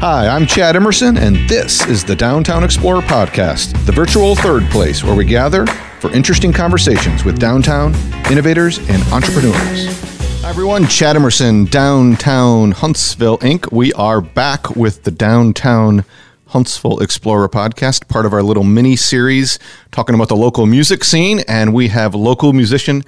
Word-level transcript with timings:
Hi, 0.00 0.28
I'm 0.28 0.46
Chad 0.46 0.76
Emerson, 0.76 1.18
and 1.18 1.36
this 1.46 1.86
is 1.86 2.02
the 2.02 2.16
Downtown 2.16 2.64
Explorer 2.64 3.02
Podcast, 3.02 3.84
the 3.84 3.92
virtual 3.92 4.34
third 4.34 4.62
place 4.70 5.04
where 5.04 5.14
we 5.14 5.26
gather 5.26 5.66
for 5.66 6.10
interesting 6.12 6.54
conversations 6.54 7.22
with 7.22 7.38
downtown 7.38 7.94
innovators 8.30 8.78
and 8.88 9.02
entrepreneurs. 9.12 10.00
Hi, 10.40 10.48
everyone. 10.48 10.86
Chad 10.86 11.16
Emerson, 11.16 11.66
Downtown 11.66 12.70
Huntsville 12.70 13.36
Inc. 13.40 13.70
We 13.70 13.92
are 13.92 14.22
back 14.22 14.74
with 14.74 15.02
the 15.02 15.10
Downtown 15.10 16.06
Huntsville 16.46 17.00
Explorer 17.00 17.50
podcast, 17.50 18.08
part 18.08 18.24
of 18.24 18.32
our 18.32 18.42
little 18.42 18.64
mini 18.64 18.96
series 18.96 19.58
talking 19.90 20.14
about 20.14 20.28
the 20.28 20.34
local 20.36 20.64
music 20.64 21.04
scene. 21.04 21.40
And 21.46 21.74
we 21.74 21.88
have 21.88 22.14
local 22.14 22.54
musician 22.54 23.04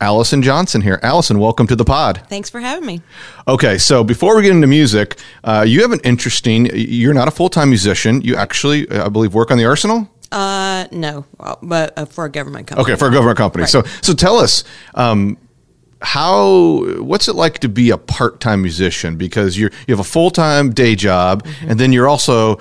Allison 0.00 0.42
Johnson 0.42 0.80
here. 0.80 1.00
Allison, 1.02 1.40
welcome 1.40 1.66
to 1.66 1.76
the 1.76 1.84
pod. 1.84 2.22
Thanks 2.28 2.48
for 2.48 2.60
having 2.60 2.86
me. 2.86 3.02
Okay, 3.48 3.78
so 3.78 4.04
before 4.04 4.36
we 4.36 4.42
get 4.42 4.52
into 4.52 4.66
music, 4.66 5.18
uh, 5.42 5.64
you 5.66 5.82
have 5.82 5.90
an 5.90 6.00
interesting. 6.04 6.66
You're 6.72 7.14
not 7.14 7.26
a 7.26 7.32
full 7.32 7.48
time 7.48 7.70
musician. 7.70 8.20
You 8.22 8.36
actually, 8.36 8.88
I 8.90 9.08
believe, 9.08 9.34
work 9.34 9.50
on 9.50 9.58
the 9.58 9.64
Arsenal. 9.64 10.08
Uh, 10.30 10.86
no, 10.92 11.24
but 11.62 11.96
uh, 11.98 12.04
for 12.04 12.26
a 12.26 12.30
government 12.30 12.68
company. 12.68 12.84
Okay, 12.84 12.98
for 12.98 13.08
a 13.08 13.10
government 13.10 13.38
company. 13.38 13.62
Right. 13.62 13.70
So, 13.70 13.82
so 14.02 14.12
tell 14.14 14.36
us. 14.36 14.64
Um, 14.94 15.36
how 16.00 16.84
what's 17.02 17.26
it 17.26 17.34
like 17.34 17.58
to 17.58 17.68
be 17.68 17.90
a 17.90 17.98
part-time 17.98 18.62
musician 18.62 19.16
because 19.16 19.58
you're 19.58 19.70
you 19.88 19.92
have 19.92 19.98
a 19.98 20.04
full-time 20.04 20.70
day 20.70 20.94
job 20.94 21.42
mm-hmm. 21.42 21.70
and 21.72 21.80
then 21.80 21.92
you're 21.92 22.06
also 22.06 22.60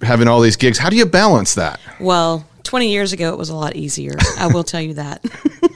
having 0.00 0.28
all 0.28 0.40
these 0.40 0.56
gigs 0.56 0.78
how 0.78 0.88
do 0.88 0.96
you 0.96 1.04
balance 1.04 1.56
that 1.56 1.78
well 2.00 2.48
20 2.62 2.90
years 2.90 3.12
ago 3.12 3.34
it 3.34 3.36
was 3.36 3.50
a 3.50 3.54
lot 3.54 3.76
easier 3.76 4.14
i 4.38 4.46
will 4.46 4.64
tell 4.64 4.80
you 4.80 4.94
that 4.94 5.22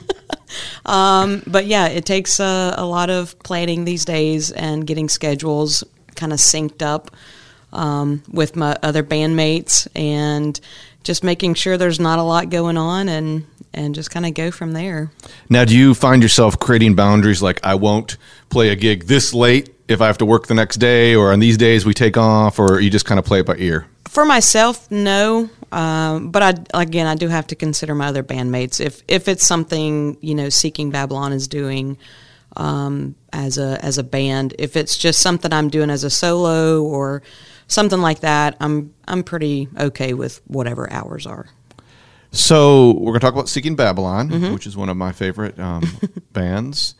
um, 0.86 1.42
but 1.46 1.66
yeah, 1.66 1.88
it 1.88 2.04
takes 2.04 2.40
a, 2.40 2.74
a, 2.76 2.84
lot 2.84 3.10
of 3.10 3.38
planning 3.40 3.84
these 3.84 4.04
days 4.04 4.50
and 4.50 4.86
getting 4.86 5.08
schedules 5.08 5.84
kind 6.14 6.32
of 6.32 6.38
synced 6.38 6.82
up 6.82 7.10
um, 7.72 8.22
with 8.30 8.56
my 8.56 8.76
other 8.82 9.02
bandmates 9.02 9.86
and 9.94 10.60
just 11.04 11.22
making 11.24 11.54
sure 11.54 11.76
there's 11.76 12.00
not 12.00 12.18
a 12.18 12.22
lot 12.22 12.50
going 12.50 12.76
on 12.76 13.08
and 13.08 13.46
and 13.74 13.94
just 13.94 14.10
kind 14.10 14.26
of 14.26 14.34
go 14.34 14.50
from 14.50 14.72
there. 14.72 15.10
Now, 15.48 15.64
do 15.64 15.76
you 15.76 15.94
find 15.94 16.22
yourself 16.22 16.58
creating 16.58 16.94
boundaries 16.94 17.42
like 17.42 17.60
I 17.64 17.74
won't 17.74 18.16
play 18.48 18.70
a 18.70 18.76
gig 18.76 19.04
this 19.04 19.34
late 19.34 19.74
if 19.88 20.00
I 20.00 20.06
have 20.06 20.18
to 20.18 20.26
work 20.26 20.46
the 20.46 20.54
next 20.54 20.76
day, 20.76 21.14
or 21.14 21.32
on 21.32 21.38
these 21.38 21.56
days 21.56 21.86
we 21.86 21.94
take 21.94 22.16
off, 22.16 22.58
or 22.58 22.80
you 22.80 22.90
just 22.90 23.06
kind 23.06 23.18
of 23.18 23.24
play 23.24 23.40
it 23.40 23.46
by 23.46 23.56
ear? 23.56 23.86
For 24.06 24.24
myself, 24.24 24.90
no. 24.90 25.48
Um, 25.70 26.30
but 26.30 26.42
I, 26.42 26.82
again, 26.82 27.06
I 27.06 27.14
do 27.14 27.28
have 27.28 27.46
to 27.48 27.54
consider 27.54 27.94
my 27.94 28.06
other 28.08 28.22
bandmates. 28.22 28.80
If 28.80 29.02
if 29.08 29.28
it's 29.28 29.46
something 29.46 30.16
you 30.20 30.34
know, 30.34 30.48
Seeking 30.48 30.90
Babylon 30.90 31.32
is 31.32 31.48
doing 31.48 31.98
um, 32.56 33.14
as 33.32 33.58
a 33.58 33.82
as 33.84 33.98
a 33.98 34.02
band. 34.02 34.54
If 34.58 34.76
it's 34.76 34.96
just 34.96 35.20
something 35.20 35.52
I'm 35.52 35.68
doing 35.68 35.90
as 35.90 36.04
a 36.04 36.10
solo 36.10 36.82
or 36.82 37.22
something 37.66 38.00
like 38.00 38.20
that, 38.20 38.56
I'm 38.60 38.94
I'm 39.06 39.22
pretty 39.22 39.68
okay 39.78 40.14
with 40.14 40.40
whatever 40.46 40.90
hours 40.92 41.26
are. 41.26 41.46
So 42.30 42.92
we're 42.92 43.12
going 43.12 43.14
to 43.14 43.20
talk 43.20 43.32
about 43.32 43.48
Seeking 43.48 43.74
Babylon, 43.74 44.28
mm-hmm. 44.28 44.52
which 44.52 44.66
is 44.66 44.76
one 44.76 44.90
of 44.90 44.98
my 44.98 45.12
favorite 45.12 45.58
um, 45.58 45.82
bands. 46.32 46.94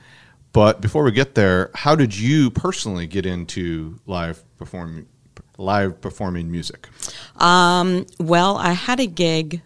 But 0.52 0.80
before 0.80 1.04
we 1.04 1.12
get 1.12 1.34
there, 1.34 1.70
how 1.74 1.94
did 1.94 2.16
you 2.16 2.50
personally 2.50 3.06
get 3.06 3.26
into 3.26 4.00
live 4.06 4.42
performing 4.56 5.06
live 5.58 6.00
performing 6.00 6.50
music? 6.50 6.88
Um, 7.36 8.06
well, 8.18 8.56
I 8.56 8.72
had 8.72 9.00
a 9.00 9.06
gig 9.06 9.60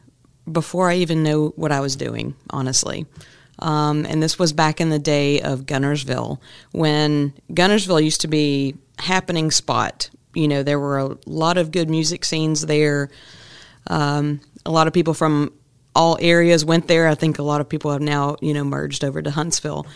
before 0.51 0.91
I 0.91 0.97
even 0.97 1.23
knew 1.23 1.51
what 1.55 1.71
I 1.71 1.81
was 1.81 1.95
doing, 1.95 2.35
honestly. 2.51 3.07
Um, 3.61 4.05
and 4.07 4.20
this 4.20 4.39
was 4.39 4.53
back 4.53 4.81
in 4.81 4.89
the 4.89 4.98
day 4.98 5.41
of 5.41 5.67
Guntersville 5.67 6.41
when 6.73 7.33
Guntersville 7.53 8.03
used 8.03 8.23
to 8.23 8.29
be 8.29 8.75
happening 8.98 9.51
spot. 9.53 10.11
You 10.35 10.48
know, 10.48 10.63
there 10.63 10.81
were 10.81 10.98
a 10.98 11.17
lot 11.27 11.59
of 11.59 11.70
good 11.70 11.89
music 11.89 12.25
scenes 12.25 12.63
there. 12.63 13.11
Um, 13.87 14.41
a 14.67 14.70
lot 14.70 14.87
of 14.89 14.93
people 14.93 15.15
from 15.15 15.53
all 15.95 16.19
areas 16.20 16.65
went 16.65 16.89
there. 16.89 17.07
I 17.07 17.15
think 17.15 17.39
a 17.39 17.43
lot 17.43 17.61
of 17.61 17.69
people 17.69 17.93
have 17.93 18.01
now, 18.01 18.37
you 18.41 18.55
know, 18.55 18.64
merged 18.64 19.05
over 19.05 19.23
to 19.23 19.31
Huntsville. 19.31 19.86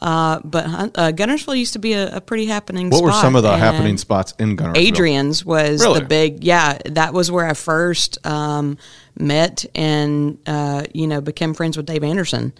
Uh, 0.00 0.38
but 0.44 0.64
uh, 0.66 1.12
Guntersville 1.12 1.58
used 1.58 1.72
to 1.72 1.80
be 1.80 1.92
a, 1.92 2.16
a 2.16 2.20
pretty 2.20 2.46
happening. 2.46 2.88
What 2.88 2.98
spot, 2.98 3.06
were 3.06 3.12
some 3.12 3.36
of 3.36 3.42
the 3.42 3.56
happening 3.56 3.98
spots 3.98 4.32
in 4.38 4.56
Guntersville? 4.56 4.76
Adrian's 4.76 5.44
was 5.44 5.82
really? 5.82 6.00
the 6.00 6.06
big. 6.06 6.44
Yeah, 6.44 6.78
that 6.86 7.12
was 7.12 7.30
where 7.32 7.46
I 7.46 7.54
first 7.54 8.24
um, 8.24 8.78
met 9.18 9.64
and 9.74 10.38
uh, 10.46 10.84
you 10.94 11.08
know 11.08 11.20
became 11.20 11.52
friends 11.52 11.76
with 11.76 11.86
Dave 11.86 12.04
Anderson. 12.04 12.52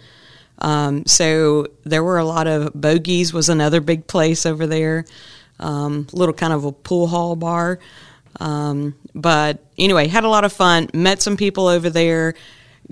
Um, 0.59 1.05
so 1.05 1.67
there 1.85 2.03
were 2.03 2.17
a 2.17 2.25
lot 2.25 2.47
of 2.47 2.73
bogeys 2.73 3.31
was 3.33 3.47
another 3.47 3.79
big 3.79 4.07
place 4.07 4.45
over 4.45 4.67
there. 4.67 5.05
Um, 5.61 6.07
little 6.11 6.33
kind 6.33 6.51
of 6.51 6.65
a 6.65 6.73
pool 6.73 7.07
hall 7.07 7.37
bar. 7.37 7.79
Um, 8.41 8.95
but 9.15 9.63
anyway, 9.77 10.07
had 10.07 10.25
a 10.25 10.29
lot 10.29 10.43
of 10.43 10.51
fun. 10.51 10.89
Met 10.93 11.21
some 11.21 11.37
people 11.37 11.67
over 11.67 11.89
there 11.89 12.35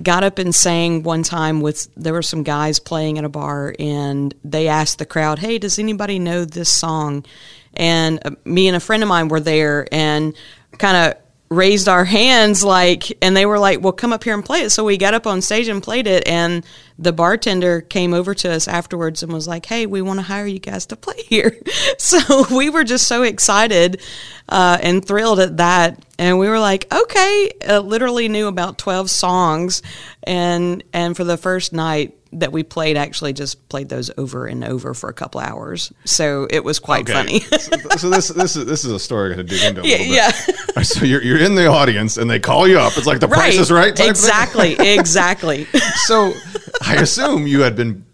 got 0.01 0.23
up 0.23 0.37
and 0.37 0.53
sang 0.53 1.03
one 1.03 1.23
time 1.23 1.61
with 1.61 1.89
there 1.95 2.13
were 2.13 2.21
some 2.21 2.43
guys 2.43 2.79
playing 2.79 3.17
at 3.17 3.23
a 3.23 3.29
bar 3.29 3.75
and 3.79 4.33
they 4.43 4.67
asked 4.67 4.99
the 4.99 5.05
crowd 5.05 5.39
hey 5.39 5.57
does 5.57 5.79
anybody 5.79 6.19
know 6.19 6.45
this 6.45 6.71
song? 6.71 7.25
And 7.73 8.19
uh, 8.25 8.31
me 8.43 8.67
and 8.67 8.75
a 8.75 8.79
friend 8.79 9.03
of 9.03 9.09
mine 9.09 9.27
were 9.27 9.39
there 9.39 9.87
and 9.91 10.35
kind 10.77 10.97
of 10.97 11.21
raised 11.49 11.87
our 11.87 12.03
hands 12.03 12.61
like 12.61 13.17
and 13.21 13.35
they 13.35 13.45
were 13.45 13.59
like 13.59 13.81
well 13.81 13.93
come 13.93 14.11
up 14.11 14.23
here 14.23 14.33
and 14.33 14.43
play 14.43 14.61
it. 14.61 14.69
So 14.69 14.83
we 14.83 14.97
got 14.97 15.13
up 15.13 15.25
on 15.25 15.41
stage 15.41 15.69
and 15.69 15.81
played 15.81 16.05
it 16.05 16.27
and 16.27 16.65
the 16.99 17.13
bartender 17.13 17.79
came 17.81 18.13
over 18.13 18.33
to 18.33 18.51
us 18.51 18.67
afterwards 18.67 19.23
and 19.23 19.31
was 19.31 19.47
like 19.47 19.65
hey 19.65 19.85
we 19.85 20.01
want 20.01 20.19
to 20.19 20.23
hire 20.23 20.45
you 20.45 20.59
guys 20.59 20.85
to 20.87 20.95
play 20.97 21.21
here. 21.23 21.57
So 21.99 22.45
we 22.55 22.69
were 22.69 22.83
just 22.83 23.07
so 23.07 23.23
excited 23.23 24.01
uh, 24.49 24.77
and 24.81 25.03
thrilled 25.05 25.39
at 25.39 25.57
that 25.57 26.03
and 26.19 26.37
we 26.37 26.47
were 26.47 26.59
like 26.59 26.93
okay 26.93 27.51
uh, 27.67 27.79
literally 27.79 28.27
knew 28.27 28.47
about 28.47 28.77
12 28.77 29.09
songs 29.09 29.81
and 30.23 30.83
and 30.93 31.15
for 31.15 31.23
the 31.23 31.37
first 31.37 31.73
night 31.73 32.16
that 32.33 32.51
we 32.51 32.63
played 32.63 32.97
actually 32.97 33.33
just 33.33 33.67
played 33.69 33.89
those 33.89 34.11
over 34.17 34.45
and 34.45 34.63
over 34.63 34.93
for 34.93 35.09
a 35.09 35.13
couple 35.13 35.39
hours. 35.41 35.91
So 36.05 36.47
it 36.49 36.63
was 36.63 36.79
quite 36.79 37.09
okay. 37.09 37.13
funny. 37.13 37.39
so, 37.39 37.77
so, 37.97 38.09
this 38.09 38.27
this 38.29 38.55
is 38.55 38.65
this 38.65 38.85
is 38.85 38.91
a 38.91 38.99
story 38.99 39.33
I 39.33 39.35
got 39.35 39.41
to 39.41 39.43
dig 39.43 39.63
into. 39.63 39.81
a 39.81 39.83
little 39.83 40.05
yeah, 40.05 40.31
yeah. 40.75 40.81
so 40.81 41.05
you're 41.05 41.21
you're 41.21 41.39
in 41.39 41.55
the 41.55 41.67
audience 41.67 42.17
and 42.17 42.29
they 42.29 42.39
call 42.39 42.67
you 42.67 42.79
up. 42.79 42.97
It's 42.97 43.07
like 43.07 43.19
the 43.19 43.27
right. 43.27 43.39
price 43.39 43.57
is 43.57 43.71
right. 43.71 43.97
Exactly, 43.99 44.73
exactly. 44.79 45.65
so 46.05 46.33
I 46.81 46.95
assume 46.95 47.47
you 47.47 47.61
had 47.61 47.75
been 47.75 48.05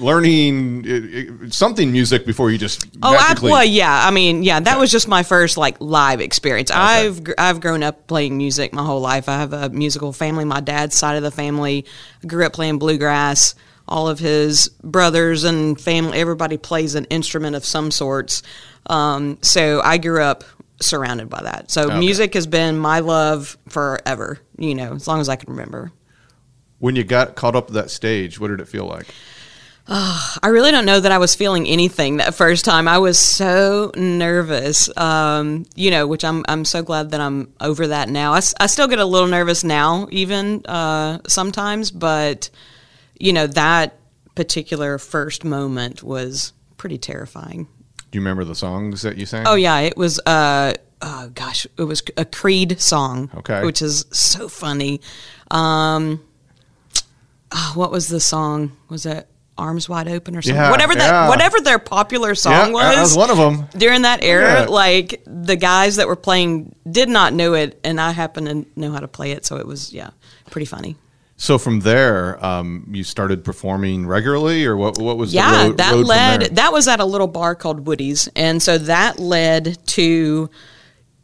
learning 0.00 0.86
uh, 0.88 1.46
uh, 1.46 1.50
something 1.50 1.92
music 1.92 2.24
before 2.26 2.50
you 2.50 2.58
just 2.58 2.86
oh 3.02 3.14
I, 3.14 3.34
well 3.42 3.64
yeah 3.64 4.06
i 4.06 4.10
mean 4.10 4.42
yeah 4.42 4.60
that 4.60 4.72
okay. 4.72 4.80
was 4.80 4.90
just 4.90 5.08
my 5.08 5.22
first 5.22 5.56
like 5.56 5.76
live 5.80 6.20
experience. 6.20 6.70
Okay. 6.70 6.80
i've 6.80 7.20
i've 7.38 7.60
grown 7.60 7.82
up 7.82 8.06
playing 8.06 8.36
music 8.36 8.72
my 8.72 8.84
whole 8.84 9.00
life. 9.00 9.28
I 9.28 9.38
have 9.38 9.52
a 9.52 9.68
musical 9.68 10.12
family 10.12 10.44
my 10.44 10.60
dad's 10.60 10.96
side 10.96 11.16
of 11.16 11.22
the 11.22 11.30
family. 11.30 11.86
Grew 12.26 12.46
up 12.46 12.52
playing 12.52 12.78
bluegrass. 12.78 13.54
All 13.88 14.08
of 14.08 14.20
his 14.20 14.68
brothers 14.82 15.44
and 15.44 15.80
family 15.80 16.18
everybody 16.18 16.56
plays 16.56 16.94
an 16.94 17.04
instrument 17.06 17.56
of 17.56 17.64
some 17.64 17.90
sorts. 17.90 18.42
Um, 18.86 19.38
so 19.42 19.80
i 19.82 19.98
grew 19.98 20.22
up 20.22 20.44
surrounded 20.80 21.28
by 21.28 21.42
that. 21.42 21.70
So 21.70 21.88
okay. 21.88 21.98
music 21.98 22.34
has 22.34 22.46
been 22.46 22.78
my 22.78 23.00
love 23.00 23.58
forever 23.68 24.38
you 24.58 24.74
know 24.74 24.94
as 24.94 25.06
long 25.06 25.20
as 25.20 25.28
i 25.28 25.36
can 25.36 25.50
remember. 25.50 25.92
When 26.78 26.96
you 26.96 27.04
got 27.04 27.36
caught 27.36 27.54
up 27.54 27.66
to 27.68 27.72
that 27.74 27.90
stage 27.90 28.40
what 28.40 28.48
did 28.48 28.60
it 28.60 28.68
feel 28.68 28.86
like 28.86 29.06
Oh, 29.92 30.36
I 30.40 30.48
really 30.48 30.70
don't 30.70 30.84
know 30.84 31.00
that 31.00 31.10
I 31.10 31.18
was 31.18 31.34
feeling 31.34 31.66
anything 31.66 32.18
that 32.18 32.32
first 32.36 32.64
time. 32.64 32.86
I 32.86 32.98
was 32.98 33.18
so 33.18 33.90
nervous, 33.96 34.88
um, 34.96 35.66
you 35.74 35.90
know, 35.90 36.06
which 36.06 36.24
I'm 36.24 36.44
I'm 36.48 36.64
so 36.64 36.84
glad 36.84 37.10
that 37.10 37.20
I'm 37.20 37.52
over 37.60 37.88
that 37.88 38.08
now. 38.08 38.32
I, 38.32 38.40
I 38.60 38.68
still 38.68 38.86
get 38.86 39.00
a 39.00 39.04
little 39.04 39.26
nervous 39.26 39.64
now, 39.64 40.06
even 40.12 40.64
uh, 40.66 41.18
sometimes, 41.26 41.90
but 41.90 42.50
you 43.18 43.32
know 43.32 43.48
that 43.48 43.98
particular 44.36 44.96
first 44.96 45.44
moment 45.44 46.04
was 46.04 46.52
pretty 46.76 46.96
terrifying. 46.96 47.66
Do 48.12 48.16
you 48.16 48.20
remember 48.20 48.44
the 48.44 48.54
songs 48.54 49.02
that 49.02 49.16
you 49.16 49.26
sang? 49.26 49.44
Oh 49.44 49.56
yeah, 49.56 49.80
it 49.80 49.96
was. 49.96 50.20
Uh, 50.20 50.74
oh 51.02 51.32
gosh, 51.34 51.66
it 51.76 51.82
was 51.82 52.04
a 52.16 52.24
Creed 52.24 52.80
song. 52.80 53.28
Okay, 53.38 53.64
which 53.64 53.82
is 53.82 54.04
so 54.12 54.48
funny. 54.48 55.00
Um, 55.50 56.22
oh, 57.50 57.72
what 57.74 57.90
was 57.90 58.06
the 58.06 58.20
song? 58.20 58.76
Was 58.88 59.04
it? 59.04 59.26
Arms 59.60 59.88
wide 59.88 60.08
open 60.08 60.36
or 60.36 60.42
something. 60.42 60.56
Yeah, 60.56 60.70
whatever 60.70 60.94
that 60.94 61.08
yeah. 61.08 61.28
whatever 61.28 61.60
their 61.60 61.78
popular 61.78 62.34
song 62.34 62.52
yeah, 62.52 62.70
was. 62.70 62.94
That 62.96 63.02
was 63.02 63.16
one 63.16 63.30
of 63.30 63.36
them. 63.36 63.68
During 63.76 64.02
that 64.02 64.24
era, 64.24 64.68
like 64.68 65.22
the 65.26 65.56
guys 65.56 65.96
that 65.96 66.08
were 66.08 66.16
playing 66.16 66.74
did 66.90 67.08
not 67.08 67.32
know 67.32 67.54
it 67.54 67.78
and 67.84 68.00
I 68.00 68.10
happen 68.12 68.44
to 68.46 68.80
know 68.80 68.90
how 68.90 69.00
to 69.00 69.08
play 69.08 69.32
it, 69.32 69.44
so 69.44 69.56
it 69.56 69.66
was 69.66 69.92
yeah, 69.92 70.10
pretty 70.50 70.66
funny. 70.66 70.96
So 71.36 71.56
from 71.56 71.80
there, 71.80 72.44
um, 72.44 72.86
you 72.90 73.02
started 73.02 73.44
performing 73.44 74.06
regularly, 74.06 74.66
or 74.66 74.76
what? 74.76 74.98
What 74.98 75.16
was 75.16 75.32
yeah? 75.32 75.68
Road, 75.68 75.78
that 75.78 75.96
led. 75.96 76.56
That 76.56 76.70
was 76.70 76.86
at 76.86 77.00
a 77.00 77.04
little 77.06 77.28
bar 77.28 77.54
called 77.54 77.86
Woody's, 77.86 78.28
and 78.36 78.62
so 78.62 78.76
that 78.76 79.18
led 79.18 79.78
to 79.88 80.50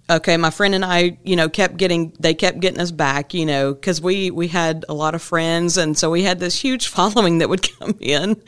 okay, 0.09 0.37
my 0.37 0.51
friend 0.51 0.75
and 0.75 0.85
I, 0.85 1.19
you 1.25 1.37
know, 1.37 1.49
kept 1.49 1.77
getting 1.77 2.13
they 2.21 2.35
kept 2.35 2.61
getting 2.61 2.81
us 2.81 2.91
back, 2.91 3.35
you 3.35 3.47
know, 3.47 3.75
because 3.75 4.01
we 4.01 4.31
we 4.31 4.49
had 4.49 4.85
a 4.89 4.95
lot 4.95 5.15
of 5.15 5.23
friends, 5.23 5.77
and 5.77 5.97
so 5.97 6.11
we 6.11 6.23
had 6.23 6.39
this 6.39 6.61
huge 6.61 6.87
following 6.97 7.39
that 7.39 7.49
would 7.49 7.69
come 7.79 7.97
in, 8.01 8.41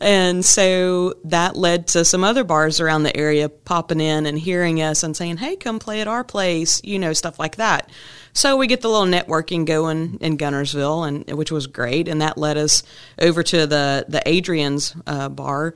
and 0.00 0.44
so 0.44 1.14
that 1.24 1.56
led 1.56 1.86
to 1.88 2.04
some 2.04 2.24
other 2.24 2.44
bars 2.44 2.80
around 2.80 3.02
the 3.02 3.16
area 3.16 3.48
popping 3.48 4.00
in 4.00 4.26
and 4.26 4.38
hearing 4.38 4.82
us 4.82 5.02
and 5.02 5.16
saying, 5.16 5.38
"Hey, 5.38 5.56
come 5.56 5.78
play 5.78 6.00
at 6.00 6.08
our 6.08 6.24
place," 6.24 6.80
you 6.84 6.98
know, 6.98 7.12
stuff 7.12 7.38
like 7.38 7.56
that. 7.56 7.90
So 8.34 8.56
we 8.56 8.66
get 8.66 8.82
the 8.82 8.88
little 8.88 9.06
networking 9.06 9.64
going 9.64 10.18
in 10.20 10.38
Guntersville 10.38 11.08
and 11.08 11.36
which 11.36 11.50
was 11.50 11.66
great, 11.66 12.08
and 12.08 12.20
that 12.20 12.38
led 12.38 12.56
us 12.56 12.82
over 13.20 13.42
to 13.42 13.66
the 13.66 14.04
the 14.08 14.22
Adrian's 14.26 14.94
uh, 15.06 15.28
bar, 15.28 15.74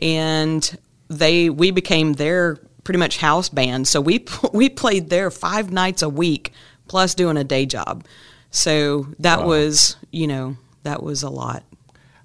and 0.00 0.78
they 1.08 1.50
we 1.50 1.70
became 1.70 2.14
their 2.14 2.58
pretty 2.84 2.98
much 2.98 3.18
house 3.18 3.48
band. 3.48 3.88
So 3.88 4.00
we 4.00 4.24
we 4.52 4.68
played 4.68 5.10
there 5.10 5.30
five 5.30 5.70
nights 5.72 6.02
a 6.02 6.08
week, 6.08 6.52
plus 6.88 7.14
doing 7.14 7.36
a 7.36 7.44
day 7.44 7.66
job. 7.66 8.04
So 8.50 9.08
that 9.18 9.40
wow. 9.40 9.48
was 9.48 9.96
you 10.10 10.26
know 10.26 10.56
that 10.82 11.02
was 11.02 11.22
a 11.22 11.30
lot. 11.30 11.64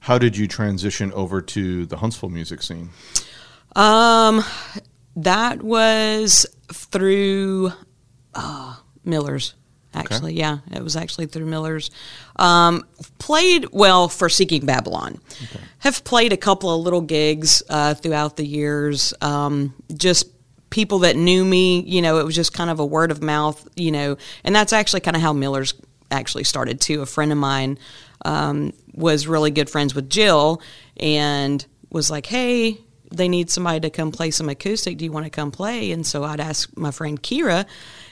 How 0.02 0.18
did 0.18 0.38
you 0.38 0.48
transition 0.48 1.12
over 1.14 1.42
to 1.42 1.86
the 1.86 1.98
Huntsville 1.98 2.30
music 2.30 2.62
scene? 2.64 2.90
Um, 3.76 4.44
that 5.18 5.62
was 5.62 6.46
through 6.72 7.72
uh, 8.34 8.76
Miller's. 9.04 9.54
Actually, 9.94 10.34
okay. 10.34 10.40
yeah, 10.40 10.60
it 10.72 10.84
was 10.84 10.96
actually 10.96 11.26
through 11.26 11.48
Miller's. 11.48 11.90
Um, 12.36 12.86
played 13.18 13.68
well 13.72 14.08
for 14.10 14.30
Seeking 14.30 14.66
Babylon. 14.66 15.20
Okay. 15.44 15.60
Have 15.80 16.04
played 16.04 16.34
a 16.34 16.38
couple 16.38 16.70
of 16.70 16.82
little 16.82 17.02
gigs 17.02 17.64
uh, 17.68 17.96
throughout 17.96 18.38
the 18.38 18.46
years. 18.46 19.14
Um, 19.22 19.74
just 19.96 20.28
people 20.70 21.00
that 21.00 21.16
knew 21.16 21.46
me, 21.46 21.82
you 21.82 22.02
know, 22.02 22.20
it 22.20 22.26
was 22.26 22.36
just 22.36 22.54
kind 22.54 22.70
of 22.70 22.80
a 22.80 22.86
word 22.86 23.12
of 23.12 23.22
mouth, 23.22 23.68
you 23.76 23.92
know, 23.92 24.18
and 24.44 24.56
that's 24.56 24.74
actually 24.74 25.02
kind 25.02 25.16
of 25.16 25.22
how 25.22 25.34
Miller's 25.34 25.74
actually 26.12 26.44
started 26.44 26.82
too. 26.82 27.02
A 27.02 27.06
friend 27.06 27.32
of 27.32 27.38
mine 27.38 27.78
um, 28.26 28.74
was 28.94 29.28
really 29.28 29.52
good 29.52 29.70
friends 29.70 29.96
with 29.96 30.10
Jill 30.10 30.62
and 30.98 31.66
was 31.90 32.12
like, 32.12 32.26
hey, 32.26 32.80
they 33.12 33.30
need 33.30 33.50
somebody 33.50 33.80
to 33.82 33.90
come 33.90 34.12
play 34.12 34.32
some 34.32 34.50
acoustic. 34.50 34.98
Do 34.98 35.06
you 35.06 35.12
want 35.12 35.26
to 35.26 35.30
come 35.30 35.52
play? 35.52 35.92
And 35.92 36.06
so 36.06 36.24
I'd 36.24 36.40
ask 36.40 36.76
my 36.76 36.92
friend 36.92 37.22
Kira 37.22 37.66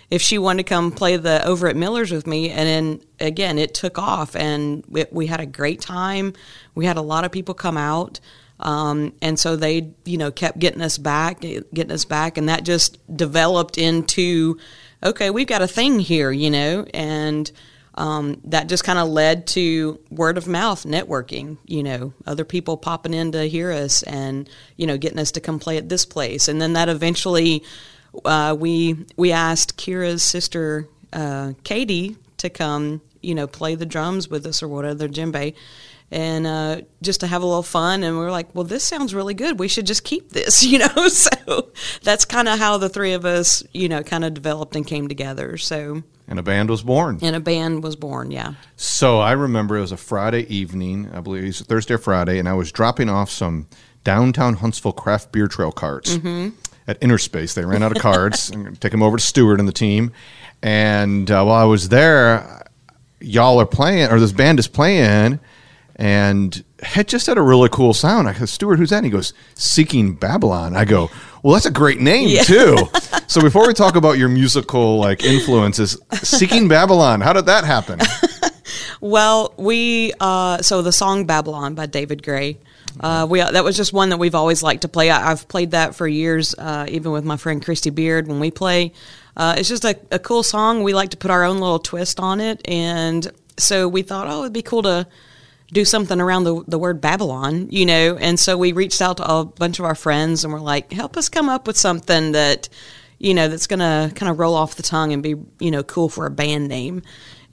if 0.10 0.22
she 0.22 0.38
wanted 0.38 0.64
to 0.64 0.70
come 0.70 0.92
play 0.92 1.18
the 1.18 1.46
over 1.46 1.68
at 1.68 1.76
Miller's 1.76 2.12
with 2.12 2.28
me. 2.28 2.50
And 2.50 2.68
then 2.68 3.02
again, 3.20 3.58
it 3.58 3.74
took 3.74 3.98
off 3.98 4.36
and 4.36 4.86
we, 4.88 5.06
we 5.12 5.28
had 5.28 5.40
a 5.40 5.46
great 5.46 5.82
time. 5.82 6.34
We 6.76 6.86
had 6.86 6.98
a 6.98 7.02
lot 7.02 7.26
of 7.26 7.32
people 7.32 7.54
come 7.54 7.78
out. 7.78 8.20
Um, 8.60 9.14
and 9.22 9.38
so 9.38 9.56
they, 9.56 9.92
you 10.06 10.18
know, 10.18 10.32
kept 10.32 10.60
getting 10.60 10.82
us 10.82 10.98
back, 10.98 11.42
getting 11.42 11.92
us 11.92 12.06
back, 12.06 12.38
and 12.38 12.48
that 12.50 12.64
just 12.64 12.98
developed 13.16 13.78
into, 13.78 14.58
okay, 15.04 15.30
we've 15.30 15.48
got 15.48 15.62
a 15.62 15.68
thing 15.68 16.00
here, 16.00 16.32
you 16.32 16.50
know, 16.50 16.86
and 16.94 17.52
um, 17.96 18.42
that 18.46 18.68
just 18.68 18.84
kind 18.84 19.00
of 19.00 19.08
led 19.08 19.48
to 19.48 20.00
word 20.10 20.38
of 20.38 20.48
mouth 20.48 20.84
networking, 20.84 21.58
you 21.66 21.84
know, 21.84 22.14
other 22.26 22.46
people 22.46 22.78
popping 22.78 23.14
in 23.14 23.32
to 23.34 23.44
hear 23.48 23.72
us 23.72 24.04
and, 24.04 24.50
you 24.78 24.86
know, 24.88 24.98
getting 24.98 25.20
us 25.20 25.32
to 25.32 25.42
come 25.42 25.60
play 25.60 25.78
at 25.78 25.90
this 25.90 26.06
place. 26.06 26.48
And 26.48 26.62
then 26.62 26.74
that 26.74 26.90
eventually, 26.90 27.64
uh, 28.24 28.56
we, 28.58 29.06
we 29.16 29.32
asked 29.32 29.78
Kira's 29.78 30.24
sister, 30.24 30.88
uh, 31.14 31.54
Katie, 31.64 32.18
to 32.38 32.50
come, 32.50 33.02
you 33.22 33.34
know, 33.34 33.48
play 33.48 33.76
the 33.76 33.86
drums 33.86 34.30
with 34.30 34.46
us 34.46 34.62
or 34.62 34.68
whatever, 34.68 35.08
djembe 35.08 35.56
and 36.16 36.48
uh, 36.48 36.82
just 37.02 37.20
to 37.20 37.28
have 37.28 37.44
a 37.44 37.46
little 37.46 37.62
fun. 37.62 38.02
And 38.02 38.18
we 38.18 38.24
are 38.24 38.32
like, 38.32 38.56
well, 38.56 38.64
this 38.64 38.86
sounds 38.86 39.14
really 39.14 39.34
good. 39.34 39.60
We 39.60 39.68
should 39.68 39.86
just 39.86 40.06
keep 40.06 40.30
this, 40.30 40.64
you 40.66 40.80
know. 40.80 41.08
so 41.10 41.72
that's 42.02 42.24
kind 42.24 42.48
of 42.48 42.58
how 42.58 42.78
the 42.78 42.88
three 42.88 43.12
of 43.12 43.26
us, 43.26 43.64
you 43.74 43.90
know, 43.90 44.02
kind 44.02 44.24
of 44.24 44.34
developed 44.34 44.78
and 44.78 44.88
came 44.88 45.10
together. 45.10 45.58
So. 45.58 46.04
And 46.28 46.40
a 46.40 46.44
band 46.44 46.70
was 46.70 46.82
born. 46.82 47.20
And 47.22 47.36
a 47.36 47.40
band 47.42 47.84
was 47.84 47.98
born, 47.98 48.32
yeah. 48.32 48.54
So 48.78 49.20
I 49.20 49.34
remember 49.34 49.78
it 49.78 49.82
was 49.82 49.92
a 49.92 49.98
Friday 49.98 50.52
evening, 50.52 51.12
I 51.14 51.20
believe 51.20 51.44
it 51.44 51.48
was 51.48 51.62
Thursday 51.62 51.94
or 51.94 52.00
Friday, 52.00 52.40
and 52.40 52.50
I 52.50 52.54
was 52.54 52.72
dropping 52.72 53.10
off 53.10 53.30
some 53.30 53.68
downtown 54.04 54.56
Huntsville 54.56 54.94
craft 54.94 55.32
beer 55.32 55.48
trail 55.48 55.72
carts 55.72 56.16
mm-hmm. 56.16 56.56
at 56.88 57.00
Innerspace. 57.02 57.54
They 57.54 57.66
ran 57.66 57.84
out 57.84 57.96
of 57.96 58.02
cards. 58.02 58.50
To 58.56 58.72
take 58.72 58.92
them 58.92 59.04
over 59.04 59.18
to 59.18 59.24
Stewart 59.24 59.60
and 59.60 59.68
the 59.68 59.74
team. 59.74 60.14
And 60.64 61.30
uh, 61.30 61.44
while 61.44 61.62
I 61.62 61.66
was 61.66 61.90
there, 61.90 62.66
y'all 63.20 63.60
are 63.60 63.66
playing, 63.66 64.10
or 64.10 64.20
this 64.20 64.32
band 64.32 64.58
is 64.58 64.68
playing, 64.68 65.40
and 65.96 66.64
it 66.96 67.08
just 67.08 67.28
had 67.28 67.38
a 67.38 67.42
really 67.42 67.70
cool 67.70 67.94
sound. 67.94 68.28
I 68.28 68.38
go, 68.38 68.46
Stewart, 68.46 68.80
who's 68.80 68.90
that? 68.90 68.98
And 68.98 69.06
he 69.06 69.12
goes, 69.12 69.34
Seeking 69.54 70.14
Babylon. 70.14 70.76
I 70.76 70.86
go, 70.86 71.10
well, 71.42 71.54
that's 71.54 71.66
a 71.66 71.72
great 71.72 72.00
name 72.00 72.28
yeah. 72.28 72.44
too. 72.44 72.78
so 73.28 73.42
before 73.42 73.68
we 73.68 73.74
talk 73.74 73.96
about 73.96 74.18
your 74.18 74.30
musical 74.30 74.98
like 74.98 75.24
influences, 75.24 75.98
Seeking 76.16 76.68
Babylon, 76.68 77.22
how 77.22 77.34
did 77.34 77.46
that 77.46 77.64
happen? 77.64 78.00
well, 79.00 79.54
we 79.58 80.12
uh, 80.20 80.62
so 80.62 80.82
the 80.82 80.92
song 80.92 81.26
Babylon 81.26 81.76
by 81.76 81.86
David 81.86 82.24
Gray. 82.24 82.58
Uh, 83.00 83.28
we 83.30 83.40
that 83.40 83.64
was 83.64 83.76
just 83.76 83.92
one 83.92 84.10
that 84.10 84.18
we've 84.18 84.36
always 84.36 84.64
liked 84.64 84.84
to 84.84 84.88
play. 84.88 85.10
I, 85.10 85.20
have 85.20 85.48
played 85.48 85.72
that 85.72 85.96
for 85.96 86.08
years, 86.08 86.56
uh, 86.58 86.86
even 86.90 87.12
with 87.12 87.26
my 87.26 87.38
friend 87.38 87.64
Christy 87.64 87.90
Beard 87.90 88.28
when 88.28 88.40
we 88.40 88.52
play. 88.52 88.94
Uh, 89.36 89.56
it's 89.58 89.68
just 89.68 89.84
a, 89.84 90.00
a 90.12 90.20
cool 90.20 90.44
song. 90.44 90.82
We 90.82 90.94
like 90.94 91.10
to 91.10 91.18
put 91.18 91.30
our 91.30 91.44
own 91.44 91.60
little 91.60 91.80
twist 91.80 92.22
on 92.22 92.40
it, 92.40 92.62
and 92.66 93.30
so 93.58 93.88
we 93.88 94.02
thought, 94.02 94.28
oh, 94.30 94.42
it'd 94.42 94.54
be 94.54 94.62
cool 94.62 94.82
to 94.84 95.08
do 95.72 95.86
something 95.86 96.22
around 96.22 96.44
the, 96.44 96.64
the 96.68 96.80
word 96.80 97.02
Babylon, 97.02 97.68
you 97.72 97.86
know. 97.86 98.18
And 98.18 98.40
so 98.40 98.58
we 98.58 98.72
reached 98.72 99.02
out 99.02 99.18
to 99.18 99.30
a 99.32 99.46
bunch 99.46 99.80
of 99.80 99.86
our 99.86 99.96
friends 99.96 100.44
and 100.44 100.54
we're 100.54 100.60
like, 100.60 100.92
help 100.92 101.18
us 101.18 101.30
come 101.30 101.50
up 101.50 101.68
with 101.68 101.78
something 101.78 102.34
that, 102.34 102.70
you 103.18 103.34
know, 103.34 103.48
that's 103.48 103.68
going 103.68 103.80
to 103.80 104.14
kind 104.16 104.30
of 104.30 104.40
roll 104.40 104.54
off 104.54 104.76
the 104.76 104.84
tongue 104.84 105.12
and 105.14 105.24
be, 105.24 105.36
you 105.60 105.72
know, 105.72 105.84
cool 105.84 106.10
for 106.10 106.26
a 106.26 106.32
band 106.32 106.68
name. 106.68 107.02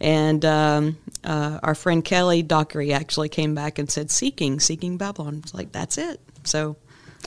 And 0.00 0.44
um, 0.44 0.99
uh, 1.23 1.61
our 1.62 1.76
friend 1.76 2.05
Kelly 2.05 2.43
Dockery 2.43 2.93
actually 2.93 3.29
came 3.29 3.55
back 3.55 3.79
and 3.79 3.88
said, 3.88 4.11
"Seeking, 4.11 4.58
seeking 4.58 4.97
Babylon." 4.97 5.37
It's 5.44 5.55
like 5.55 5.70
that's 5.70 5.97
it. 5.97 6.20
So 6.43 6.75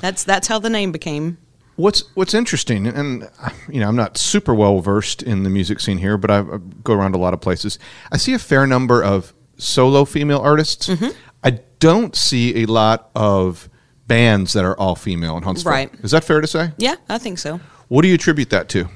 that's 0.02 0.26
that's 0.26 0.50
how 0.50 0.60
the 0.60 0.70
name 0.70 0.92
became. 0.92 1.38
What's 1.78 2.04
What's 2.16 2.34
interesting, 2.34 2.88
and 2.88 3.30
you 3.70 3.80
know, 3.80 3.88
I'm 3.88 3.96
not 3.96 4.18
super 4.18 4.54
well 4.54 4.80
versed 4.80 5.24
in 5.24 5.44
the 5.44 5.50
music 5.50 5.80
scene 5.80 6.00
here, 6.00 6.18
but 6.18 6.32
I 6.32 6.44
go 6.84 6.94
around 6.94 7.16
a 7.16 7.18
lot 7.18 7.34
of 7.34 7.40
places. 7.40 7.80
I 8.12 8.18
see 8.18 8.34
a 8.34 8.40
fair 8.40 8.68
number 8.68 9.04
of 9.04 9.34
solo 9.58 10.06
female 10.06 10.40
artists. 10.40 10.88
Mm-hmm. 10.88 11.18
I 11.44 11.60
don't 11.80 12.16
see 12.16 12.64
a 12.64 12.66
lot 12.66 13.10
of 13.16 13.70
bands 14.08 14.54
that 14.54 14.66
are 14.66 14.78
all 14.78 14.96
female 14.96 15.38
in 15.38 15.44
Huntsville. 15.44 15.72
Right. 15.72 15.94
Is 16.04 16.12
that 16.12 16.24
fair 16.24 16.42
to 16.42 16.48
say? 16.48 16.72
Yeah, 16.78 16.96
I 17.10 17.18
think 17.18 17.40
so. 17.40 17.60
What 17.88 18.02
do 18.02 18.08
you 18.08 18.16
attribute 18.16 18.50
that 18.50 18.70
to? 18.70 18.88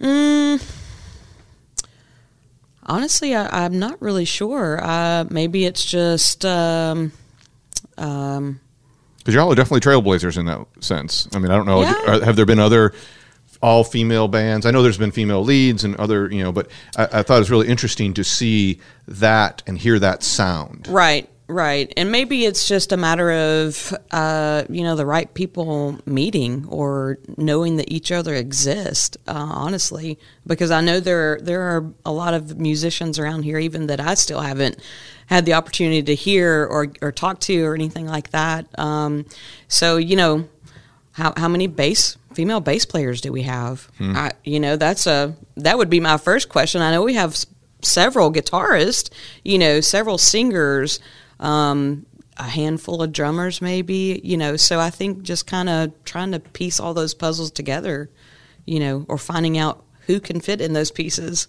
Mm, 0.00 0.62
honestly, 2.84 3.34
I, 3.34 3.64
am 3.64 3.78
not 3.78 4.00
really 4.00 4.24
sure. 4.24 4.80
Uh, 4.82 5.24
maybe 5.30 5.64
it's 5.64 5.84
just. 5.84 6.44
Um, 6.44 7.12
um, 7.96 8.60
because 9.18 9.34
y'all 9.34 9.52
are 9.52 9.54
definitely 9.54 9.80
trailblazers 9.80 10.38
in 10.38 10.46
that 10.46 10.64
sense. 10.80 11.28
I 11.34 11.38
mean, 11.38 11.50
I 11.50 11.56
don't 11.56 11.66
know. 11.66 11.82
Yeah. 11.82 12.24
Have 12.24 12.36
there 12.36 12.46
been 12.46 12.58
other 12.58 12.94
all 13.60 13.84
female 13.84 14.28
bands. 14.28 14.66
I 14.66 14.70
know 14.70 14.82
there's 14.82 14.98
been 14.98 15.10
female 15.10 15.42
leads 15.42 15.84
and 15.84 15.96
other, 15.96 16.30
you 16.30 16.42
know, 16.42 16.52
but 16.52 16.68
I, 16.96 17.04
I, 17.04 17.22
thought 17.22 17.36
it 17.36 17.40
was 17.40 17.50
really 17.50 17.68
interesting 17.68 18.14
to 18.14 18.24
see 18.24 18.80
that 19.08 19.62
and 19.66 19.76
hear 19.76 19.98
that 19.98 20.22
sound. 20.22 20.86
Right, 20.88 21.28
right. 21.48 21.92
And 21.96 22.12
maybe 22.12 22.44
it's 22.44 22.68
just 22.68 22.92
a 22.92 22.96
matter 22.96 23.32
of, 23.32 23.92
uh, 24.12 24.62
you 24.68 24.84
know, 24.84 24.94
the 24.94 25.06
right 25.06 25.32
people 25.34 25.98
meeting 26.06 26.66
or 26.68 27.18
knowing 27.36 27.76
that 27.76 27.90
each 27.90 28.12
other 28.12 28.34
exist, 28.34 29.16
uh, 29.26 29.32
honestly, 29.32 30.18
because 30.46 30.70
I 30.70 30.80
know 30.80 31.00
there, 31.00 31.40
there 31.42 31.62
are 31.62 31.92
a 32.04 32.12
lot 32.12 32.34
of 32.34 32.58
musicians 32.58 33.18
around 33.18 33.42
here, 33.42 33.58
even 33.58 33.88
that 33.88 33.98
I 33.98 34.14
still 34.14 34.40
haven't 34.40 34.78
had 35.26 35.46
the 35.46 35.54
opportunity 35.54 36.02
to 36.04 36.14
hear 36.14 36.64
or, 36.64 36.92
or 37.02 37.10
talk 37.10 37.40
to 37.40 37.64
or 37.64 37.74
anything 37.74 38.06
like 38.06 38.30
that. 38.30 38.66
Um, 38.78 39.26
so, 39.66 39.96
you 39.96 40.14
know, 40.14 40.48
how, 41.12 41.34
how 41.36 41.48
many 41.48 41.66
bass 41.66 42.16
female 42.38 42.60
bass 42.60 42.84
players 42.84 43.20
do 43.20 43.32
we 43.32 43.42
have? 43.42 43.90
Hmm. 43.98 44.16
I, 44.16 44.30
you 44.44 44.60
know, 44.60 44.76
that's 44.76 45.08
a 45.08 45.34
that 45.56 45.76
would 45.76 45.90
be 45.90 45.98
my 45.98 46.18
first 46.18 46.48
question. 46.48 46.80
I 46.80 46.92
know 46.92 47.02
we 47.02 47.14
have 47.14 47.36
several 47.82 48.32
guitarists, 48.32 49.10
you 49.44 49.58
know, 49.58 49.80
several 49.80 50.18
singers, 50.18 51.00
um, 51.40 52.06
a 52.36 52.44
handful 52.44 53.02
of 53.02 53.10
drummers, 53.10 53.60
maybe, 53.60 54.20
you 54.22 54.36
know. 54.36 54.56
So 54.56 54.78
I 54.78 54.90
think 54.90 55.22
just 55.22 55.48
kind 55.48 55.68
of 55.68 55.92
trying 56.04 56.30
to 56.30 56.38
piece 56.38 56.78
all 56.78 56.94
those 56.94 57.12
puzzles 57.12 57.50
together, 57.50 58.08
you 58.66 58.78
know, 58.78 59.04
or 59.08 59.18
finding 59.18 59.58
out 59.58 59.82
who 60.06 60.20
can 60.20 60.40
fit 60.40 60.60
in 60.60 60.74
those 60.74 60.92
pieces. 60.92 61.48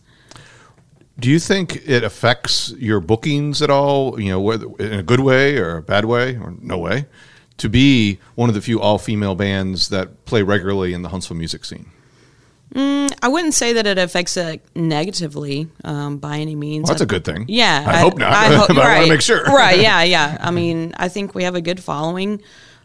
Do 1.19 1.29
you 1.29 1.37
think 1.37 1.87
it 1.87 2.03
affects 2.03 2.71
your 2.79 2.99
bookings 2.99 3.61
at 3.61 3.69
all? 3.69 4.19
You 4.19 4.29
know, 4.31 4.41
whether 4.41 4.65
in 4.79 4.93
a 4.93 5.03
good 5.03 5.19
way 5.19 5.57
or 5.57 5.77
a 5.77 5.83
bad 5.83 6.05
way 6.05 6.35
or 6.37 6.55
no 6.59 6.79
way? 6.79 7.05
To 7.59 7.69
be 7.69 8.19
one 8.35 8.49
of 8.49 8.55
the 8.55 8.61
few 8.61 8.81
all 8.81 8.97
female 8.97 9.35
bands 9.35 9.89
that 9.89 10.25
play 10.25 10.41
regularly 10.41 10.93
in 10.93 11.01
the 11.01 11.09
Huntsville 11.09 11.37
music 11.37 11.65
scene? 11.65 11.91
Mm, 12.73 13.11
I 13.21 13.27
wouldn't 13.29 13.55
say 13.55 13.73
that 13.73 13.87
it 13.87 13.97
affects 13.97 14.37
it 14.37 14.63
negatively 14.75 15.67
um, 15.83 16.17
by 16.17 16.37
any 16.37 16.55
means. 16.55 16.83
Well, 16.83 16.93
that's 16.93 17.01
a 17.01 17.07
good 17.07 17.25
thing. 17.25 17.45
Yeah, 17.47 17.83
I, 17.87 17.91
I 17.91 17.97
hope 17.97 18.17
not. 18.17 18.31
I, 18.31 18.45
ho- 18.55 18.65
right, 18.67 18.77
I 18.77 18.95
want 18.97 19.05
to 19.05 19.13
make 19.13 19.21
sure. 19.21 19.43
right? 19.45 19.79
Yeah, 19.79 20.03
yeah. 20.03 20.37
I 20.39 20.51
mean, 20.51 20.93
I 20.97 21.09
think 21.09 21.33
we 21.33 21.43
have 21.43 21.55
a 21.55 21.61
good 21.61 21.81
following, 21.81 22.41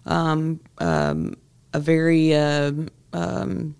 um, 0.06 0.60
um, 0.78 1.36
a 1.74 1.80
very 1.80 2.34
uh, 2.34 2.72
um, 3.12 3.74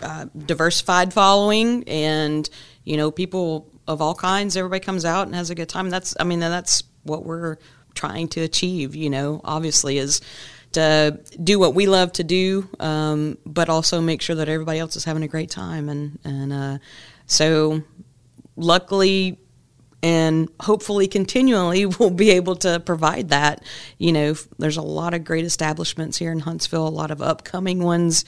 uh, 0.00 0.26
diversified 0.36 1.14
following, 1.14 1.84
and 1.88 2.48
you 2.84 2.98
know, 2.98 3.10
people 3.10 3.70
of 3.88 4.00
all 4.00 4.14
kinds. 4.14 4.56
Everybody 4.56 4.80
comes 4.80 5.04
out 5.04 5.26
and 5.26 5.34
has 5.34 5.50
a 5.50 5.54
good 5.54 5.68
time. 5.68 5.90
That's, 5.90 6.14
I 6.20 6.24
mean, 6.24 6.40
that's 6.40 6.82
what 7.02 7.24
we're 7.24 7.56
trying 7.94 8.28
to 8.28 8.40
achieve. 8.42 8.94
You 8.94 9.10
know, 9.10 9.40
obviously, 9.44 9.98
is 9.98 10.20
to 10.72 11.18
do 11.42 11.58
what 11.58 11.74
we 11.74 11.86
love 11.86 12.12
to 12.12 12.24
do, 12.24 12.68
um, 12.78 13.38
but 13.44 13.68
also 13.68 14.00
make 14.00 14.22
sure 14.22 14.36
that 14.36 14.48
everybody 14.48 14.78
else 14.78 14.94
is 14.94 15.04
having 15.04 15.22
a 15.22 15.28
great 15.28 15.50
time. 15.50 15.88
And 15.88 16.18
and 16.24 16.52
uh, 16.52 16.78
so, 17.26 17.82
luckily, 18.56 19.39
and 20.02 20.48
hopefully 20.60 21.08
continually 21.08 21.86
we'll 21.98 22.10
be 22.10 22.30
able 22.30 22.56
to 22.56 22.80
provide 22.80 23.30
that. 23.30 23.62
You 23.98 24.12
know, 24.12 24.34
there's 24.58 24.76
a 24.76 24.82
lot 24.82 25.14
of 25.14 25.24
great 25.24 25.44
establishments 25.44 26.18
here 26.18 26.32
in 26.32 26.40
Huntsville, 26.40 26.86
a 26.86 26.88
lot 26.88 27.10
of 27.10 27.22
upcoming 27.22 27.82
ones. 27.82 28.24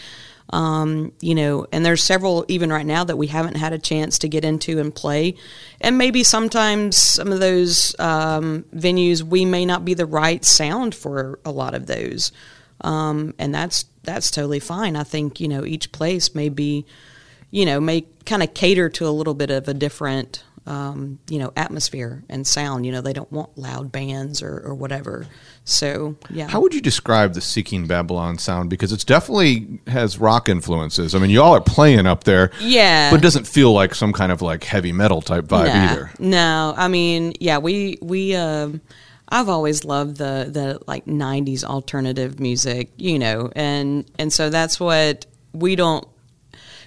Um, 0.51 1.13
you 1.21 1.35
know, 1.35 1.67
and 1.73 1.85
there's 1.85 2.03
several 2.03 2.45
even 2.49 2.71
right 2.71 2.85
now 2.85 3.05
that 3.05 3.17
we 3.17 3.29
haven't 3.29 3.57
had 3.57 3.73
a 3.73 3.79
chance 3.79 4.19
to 4.19 4.29
get 4.29 4.45
into 4.45 4.81
and 4.81 4.95
play. 4.95 5.37
And 5.81 5.97
maybe 5.97 6.25
sometimes 6.25 6.97
some 6.97 7.33
of 7.33 7.41
those 7.41 7.99
um, 7.99 8.65
venues 8.75 9.23
we 9.23 9.47
may 9.47 9.65
not 9.65 9.85
be 9.85 9.95
the 9.95 10.05
right 10.05 10.45
sound 10.45 10.95
for 10.95 11.39
a 11.45 11.51
lot 11.51 11.75
of 11.75 11.87
those, 11.87 12.33
um, 12.83 13.35
and 13.39 13.55
that's 13.55 13.87
that's 14.03 14.31
totally 14.31 14.61
fine. 14.61 14.95
I 14.95 15.05
think 15.05 15.41
you 15.41 15.49
know 15.49 15.65
each 15.65 15.91
place 15.91 16.35
may 16.35 16.51
be, 16.51 16.85
you 17.51 17.65
know, 17.65 17.81
may 17.81 18.05
kind 18.27 18.43
of 18.43 18.53
cater 18.53 18.91
to 18.91 19.07
a 19.07 19.11
little 19.11 19.35
bit 19.35 19.51
of 19.51 19.69
a 19.69 19.75
different 19.75 20.45
um, 20.67 21.19
you 21.29 21.39
know, 21.39 21.53
atmosphere 21.57 22.23
and 22.29 22.47
sound. 22.47 22.87
You 22.87 22.93
know, 22.93 23.01
they 23.01 23.13
don't 23.13 23.31
want 23.33 23.57
loud 23.59 23.91
bands 23.91 24.43
or, 24.43 24.61
or 24.61 24.75
whatever. 24.75 25.27
So, 25.65 26.17
yeah. 26.31 26.49
How 26.49 26.61
would 26.61 26.75
you 26.75 26.81
describe 26.81 27.35
the 27.35 27.41
Seeking 27.41 27.87
Babylon 27.87 28.39
sound? 28.39 28.71
Because 28.71 28.93
it's 28.93 29.05
definitely 29.05 29.81
has 29.87 30.19
rock 30.19 30.49
influences. 30.49 31.15
I 31.15 31.19
mean, 31.19 31.31
y'all 31.31 31.55
are 31.55 31.61
playing 31.61 32.07
up 32.07 32.25
there. 32.25 32.51
Yeah. 32.61 33.11
But 33.11 33.21
it 33.21 33.23
doesn't 33.23 33.47
feel 33.47 33.73
like 33.73 33.95
some 33.95 34.13
kind 34.13 34.33
of 34.33 34.43
like 34.43 34.65
heavy 34.65 34.93
metal 34.93 35.21
type 35.21 35.47
vibe 35.47 35.67
no, 35.67 35.73
either. 35.73 36.11
No. 36.19 36.75
I 36.77 36.89
mean, 36.89 37.35
yeah, 37.41 37.59
we, 37.59 37.99
we, 38.01 38.35
um, 38.35 38.81
I've 39.29 39.49
always 39.49 39.85
loved 39.85 40.19
the, 40.19 40.49
the 40.51 40.81
like 40.87 41.07
90s 41.07 41.65
alternative 41.65 42.39
music, 42.39 42.91
you 42.97 43.19
know, 43.19 43.51
and, 43.57 44.05
and 44.19 44.33
so 44.33 44.51
that's 44.51 44.79
what 44.79 45.27
we 45.53 45.75
don't, 45.75 46.07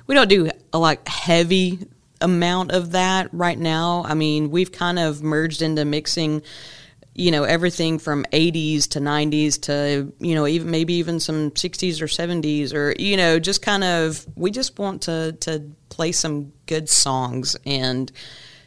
we 0.08 0.14
don't 0.16 0.30
do 0.30 0.50
a 0.72 0.78
like 0.78 1.08
heavy 1.08 1.80
amount 2.22 2.72
of 2.72 2.92
that 2.92 3.34
right 3.34 3.58
now. 3.58 4.04
I 4.06 4.14
mean, 4.14 4.52
we've 4.52 4.72
kind 4.72 5.00
of 5.00 5.22
merged 5.22 5.62
into 5.62 5.86
mixing, 5.86 6.42
you 7.14 7.32
know, 7.32 7.44
everything 7.44 8.00
from 8.00 8.26
80s 8.32 8.88
to 8.90 9.00
90s 9.00 9.62
to, 9.64 10.14
you 10.20 10.36
know, 10.36 10.48
even 10.48 10.72
maybe 10.72 10.94
even 10.94 11.20
some 11.20 11.52
60s 11.52 12.02
or 12.02 12.08
70s 12.08 12.74
or, 12.74 12.96
you 13.00 13.18
know, 13.18 13.40
just 13.40 13.62
kind 13.62 13.84
of, 13.84 14.26
we 14.36 14.52
just 14.52 14.78
want 14.80 15.04
to, 15.04 15.34
to 15.42 15.72
play 15.90 16.12
some 16.12 16.52
good 16.66 16.90
songs 16.90 17.56
and 17.66 18.12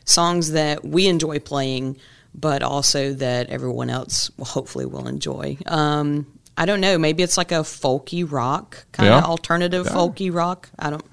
songs 0.05 0.53
that 0.53 0.85
we 0.85 1.07
enjoy 1.07 1.39
playing, 1.39 1.97
but 2.35 2.63
also 2.63 3.13
that 3.15 3.51
everyone 3.51 3.91
else 3.91 4.31
will 4.37 4.47
hopefully 4.47 4.87
will 4.87 5.09
enjoy. 5.09 5.57
Um, 5.67 6.27
I 6.59 6.67
don't 6.67 6.81
know. 6.81 6.99
Maybe 6.99 7.23
it's 7.23 7.37
like 7.37 7.53
a 7.53 7.61
folky 7.61 8.31
rock 8.31 8.85
kind 8.91 9.11
of 9.15 9.23
alternative 9.25 9.87
yeah. 9.87 9.93
folky 9.93 10.35
rock. 10.35 10.69
I 10.77 10.91
don't. 10.91 11.05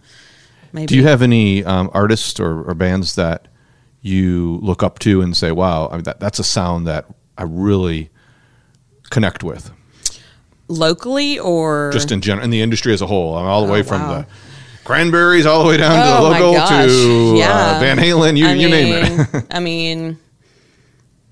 Maybe. 0.75 0.88
Do 0.88 0.96
you 0.98 1.03
have 1.03 1.22
any 1.22 1.63
um, 1.63 1.89
artists 1.94 2.38
or, 2.38 2.63
or, 2.63 2.74
bands 2.74 3.15
that 3.15 3.48
you 4.01 4.60
look 4.62 4.84
up 4.84 5.00
to 5.00 5.22
and 5.22 5.36
say, 5.36 5.53
"Wow, 5.53 5.88
I 5.88 5.94
mean, 5.94 6.03
that, 6.03 6.20
that's 6.20 6.38
a 6.38 6.44
sound 6.44 6.86
that 6.86 7.05
I 7.38 7.44
really 7.44 8.10
connect 9.10 9.41
with"? 9.41 9.72
Locally 10.67 11.39
or 11.39 11.91
just 11.94 12.12
in 12.12 12.20
general 12.20 12.44
in 12.44 12.50
the 12.50 12.62
industry 12.62 12.94
as 12.94 13.01
a 13.01 13.08
whole. 13.08 13.38
I'm 13.38 13.46
all 13.46 13.62
the 13.62 13.70
oh, 13.70 13.72
way 13.72 13.84
from 13.84 14.01
wow. 14.01 14.17
the 14.17 14.27
Cranberries 14.84 15.46
all 15.46 15.63
the 15.63 15.70
way 15.70 15.77
down 15.77 15.94
oh, 15.94 15.96
to 15.96 16.38
the 16.39 16.44
oh, 16.44 16.51
local 16.51 16.67
to 16.67 17.36
uh, 17.36 17.38
yeah. 17.38 17.77
uh, 17.77 17.79
Van 17.79 17.98
Halen. 17.98 18.38
You, 18.38 18.48
you 18.50 18.67
name 18.67 19.17
it. 19.34 19.46
I 19.51 19.62
mean, 19.62 20.20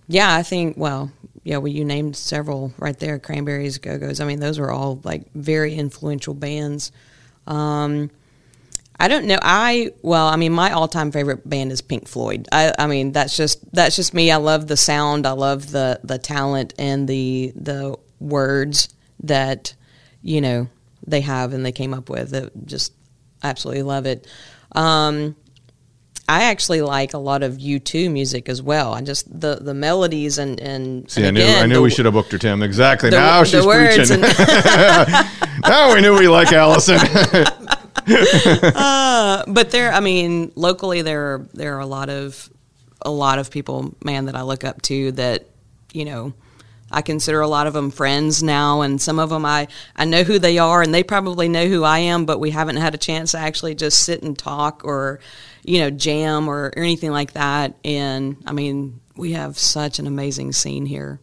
yeah, 0.07 0.33
I 0.33 0.43
think 0.43 0.77
well, 0.77 1.11
yeah, 1.43 1.57
well, 1.57 1.67
you 1.67 1.83
named 1.83 2.15
several 2.15 2.73
right 2.77 2.97
there. 2.97 3.19
Cranberries, 3.19 3.77
Go 3.77 3.97
Go's. 3.97 4.21
I 4.21 4.25
mean, 4.25 4.39
those 4.39 4.57
were 4.57 4.71
all 4.71 5.01
like 5.03 5.29
very 5.33 5.75
influential 5.75 6.33
bands. 6.33 6.93
Um, 7.45 8.09
I 9.03 9.09
don't 9.09 9.25
know. 9.25 9.37
I 9.41 9.91
well, 10.01 10.27
I 10.27 10.37
mean, 10.37 10.53
my 10.53 10.71
all-time 10.71 11.11
favorite 11.11 11.47
band 11.47 11.73
is 11.73 11.81
Pink 11.81 12.07
Floyd. 12.07 12.47
I, 12.53 12.73
I 12.79 12.87
mean, 12.87 13.11
that's 13.11 13.35
just 13.35 13.59
that's 13.73 13.97
just 13.97 14.13
me. 14.13 14.31
I 14.31 14.37
love 14.37 14.67
the 14.67 14.77
sound. 14.77 15.27
I 15.27 15.33
love 15.33 15.71
the 15.71 15.99
the 16.05 16.17
talent 16.17 16.73
and 16.79 17.05
the 17.05 17.51
the 17.53 17.97
words 18.21 18.87
that 19.23 19.75
you 20.21 20.39
know 20.39 20.69
they 21.05 21.19
have 21.19 21.51
and 21.51 21.65
they 21.65 21.73
came 21.73 21.93
up 21.93 22.09
with. 22.09 22.33
It 22.33 22.53
just 22.63 22.93
absolutely 23.43 23.83
love 23.83 24.05
it. 24.05 24.25
Um, 24.71 25.35
I 26.29 26.43
actually 26.43 26.81
like 26.81 27.13
a 27.13 27.17
lot 27.17 27.43
of 27.43 27.55
U2 27.57 28.09
music 28.09 28.47
as 28.47 28.61
well. 28.61 28.93
I 28.93 29.01
just 29.01 29.27
the 29.37 29.55
the 29.55 29.73
melodies 29.73 30.37
and 30.37 30.61
and, 30.61 31.11
See, 31.11 31.25
and 31.25 31.37
I 31.37 31.41
knew 31.41 31.45
I 31.45 31.65
knew 31.65 31.75
the, 31.75 31.81
we 31.81 31.89
should 31.89 32.05
have 32.05 32.13
booked 32.13 32.31
her 32.31 32.37
Tim 32.37 32.63
exactly. 32.63 33.09
The, 33.09 33.17
now 33.17 33.43
she's 33.43 33.65
preaching. 33.65 34.23
And 34.23 35.59
now 35.63 35.93
we 35.93 35.99
knew 35.99 36.17
we 36.17 36.29
like 36.29 36.53
Allison. 36.53 36.99
uh, 38.75 39.43
but 39.47 39.71
there, 39.71 39.91
I 39.91 39.99
mean, 39.99 40.51
locally 40.55 41.01
there 41.01 41.35
are, 41.35 41.47
there 41.53 41.77
are 41.77 41.81
a 41.81 41.85
lot 41.85 42.09
of 42.09 42.49
a 43.05 43.11
lot 43.11 43.37
of 43.37 43.51
people, 43.51 43.95
man, 44.03 44.25
that 44.25 44.35
I 44.35 44.43
look 44.43 44.63
up 44.63 44.81
to 44.83 45.11
that 45.13 45.47
you 45.93 46.05
know. 46.05 46.33
I 46.95 47.01
consider 47.01 47.41
a 47.41 47.47
lot 47.47 47.65
of 47.65 47.73
them 47.73 47.89
friends 47.89 48.43
now, 48.43 48.81
and 48.81 49.01
some 49.01 49.17
of 49.17 49.31
them 49.31 49.45
I, 49.45 49.67
I 49.95 50.05
know 50.05 50.21
who 50.21 50.37
they 50.37 50.59
are, 50.59 50.83
and 50.83 50.93
they 50.93 51.01
probably 51.01 51.49
know 51.49 51.67
who 51.67 51.83
I 51.83 51.99
am, 51.99 52.25
but 52.25 52.39
we 52.39 52.51
haven't 52.51 52.75
had 52.75 52.93
a 52.93 52.99
chance 52.99 53.31
to 53.31 53.39
actually 53.39 53.73
just 53.73 54.03
sit 54.03 54.21
and 54.21 54.37
talk 54.37 54.83
or, 54.83 55.19
you 55.63 55.79
know, 55.79 55.89
jam 55.89 56.47
or, 56.47 56.65
or 56.65 56.83
anything 56.83 57.09
like 57.09 57.33
that. 57.33 57.73
And 57.83 58.37
I 58.45 58.51
mean, 58.51 58.99
we 59.15 59.31
have 59.31 59.57
such 59.57 59.97
an 59.97 60.05
amazing 60.05 60.51
scene 60.51 60.85
here 60.85 61.19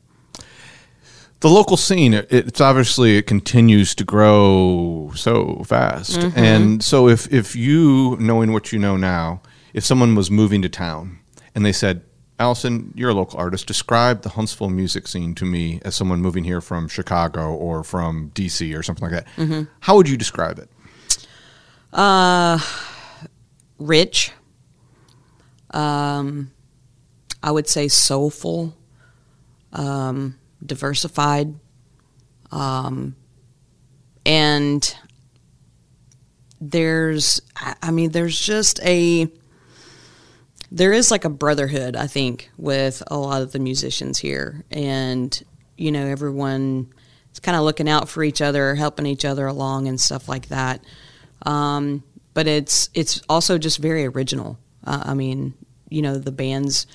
the 1.40 1.49
local 1.49 1.76
scene 1.76 2.14
it's 2.14 2.61
obviously 2.61 3.16
it 3.16 3.26
continues 3.26 3.94
to 3.94 4.04
grow 4.04 5.11
so 5.14 5.62
fast 5.64 6.18
mm-hmm. 6.18 6.38
and 6.38 6.85
so 6.85 7.09
if 7.09 7.32
if 7.32 7.56
you 7.56 8.16
knowing 8.20 8.52
what 8.52 8.73
you 8.73 8.78
know 8.78 8.97
now 8.97 9.40
if 9.75 9.85
someone 9.85 10.14
was 10.14 10.30
moving 10.30 10.62
to 10.62 10.68
town 10.68 11.18
and 11.54 11.64
they 11.64 11.73
said 11.73 12.02
allison 12.38 12.92
you're 12.94 13.11
a 13.11 13.14
local 13.14 13.38
artist 13.38 13.66
describe 13.66 14.23
the 14.23 14.30
huntsville 14.30 14.70
music 14.70 15.09
scene 15.09 15.35
to 15.35 15.44
me 15.44 15.80
as 15.82 15.97
someone 15.97 16.20
moving 16.20 16.44
here 16.44 16.61
from 16.61 16.88
chicago 16.88 17.52
or 17.54 17.82
from 17.82 18.30
dc 18.35 18.78
or 18.78 18.82
something 18.82 19.11
like 19.11 19.25
that 19.25 19.26
mm-hmm. 19.37 19.62
how 19.80 19.97
would 19.97 20.09
you 20.09 20.16
describe 20.16 20.59
it 20.59 20.68
uh 21.92 22.59
rich 23.78 24.32
um 25.70 26.50
i 27.42 27.50
would 27.50 27.68
say 27.68 27.88
soulful 27.88 28.75
um 29.73 30.37
diversified. 30.64 31.55
Um, 32.50 33.17
and 34.26 34.97
there's, 36.61 37.40
I 37.57 37.90
mean, 37.90 38.11
there's 38.11 38.38
just 38.38 38.81
a, 38.85 39.29
there 40.71 40.93
is 40.93 41.11
like 41.11 41.25
a 41.25 41.31
brotherhood, 41.31 41.97
I 41.97 42.07
think, 42.07 42.50
with 42.57 43.02
a 43.07 43.17
lot 43.17 43.43
of 43.43 43.52
the 43.52 43.59
musicians 43.59 44.19
here. 44.19 44.64
And, 44.71 45.43
you 45.76 45.90
know, 45.90 46.07
everyone 46.07 46.93
is 47.33 47.40
kind 47.40 47.57
of 47.57 47.64
looking 47.64 47.88
out 47.88 48.09
for 48.09 48.23
each 48.23 48.40
other, 48.40 48.75
helping 48.75 49.07
each 49.07 49.25
other 49.25 49.47
along 49.47 49.88
and 49.88 50.00
stuff 50.00 50.29
like 50.29 50.49
that. 50.49 50.85
Um, 51.47 52.05
but 52.35 52.47
it's, 52.47 52.90
it's 52.95 53.23
also 53.29 53.59
just 53.59 53.79
very 53.79 54.07
original. 54.07 54.59
Uh, 54.85 55.02
I 55.07 55.14
mean, 55.14 55.55
you 55.88 56.02
know, 56.02 56.19
the 56.19 56.33
bands 56.33 56.87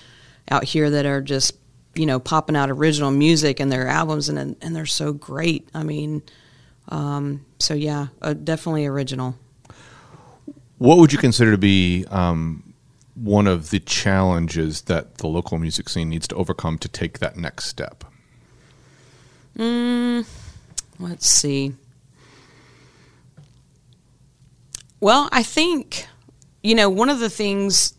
out 0.50 0.64
here 0.64 0.88
that 0.90 1.06
are 1.06 1.20
just 1.20 1.52
you 1.96 2.06
know 2.06 2.18
popping 2.18 2.56
out 2.56 2.70
original 2.70 3.10
music 3.10 3.58
and 3.60 3.72
their 3.72 3.88
albums 3.88 4.28
and 4.28 4.56
and 4.60 4.76
they're 4.76 4.86
so 4.86 5.12
great. 5.12 5.68
I 5.74 5.82
mean, 5.82 6.22
um, 6.88 7.44
so 7.58 7.74
yeah, 7.74 8.08
uh, 8.22 8.34
definitely 8.34 8.86
original. 8.86 9.36
What 10.78 10.98
would 10.98 11.12
you 11.12 11.18
consider 11.18 11.52
to 11.52 11.58
be 11.58 12.04
um, 12.10 12.74
one 13.14 13.46
of 13.46 13.70
the 13.70 13.80
challenges 13.80 14.82
that 14.82 15.18
the 15.18 15.26
local 15.26 15.58
music 15.58 15.88
scene 15.88 16.10
needs 16.10 16.28
to 16.28 16.34
overcome 16.34 16.78
to 16.78 16.88
take 16.88 17.18
that 17.20 17.36
next 17.36 17.66
step? 17.66 18.04
Mm, 19.56 20.26
let's 20.98 21.28
see. 21.28 21.72
Well, 25.00 25.28
I 25.32 25.42
think 25.42 26.06
you 26.62 26.74
know 26.74 26.90
one 26.90 27.08
of 27.08 27.20
the 27.20 27.30
things 27.30 27.94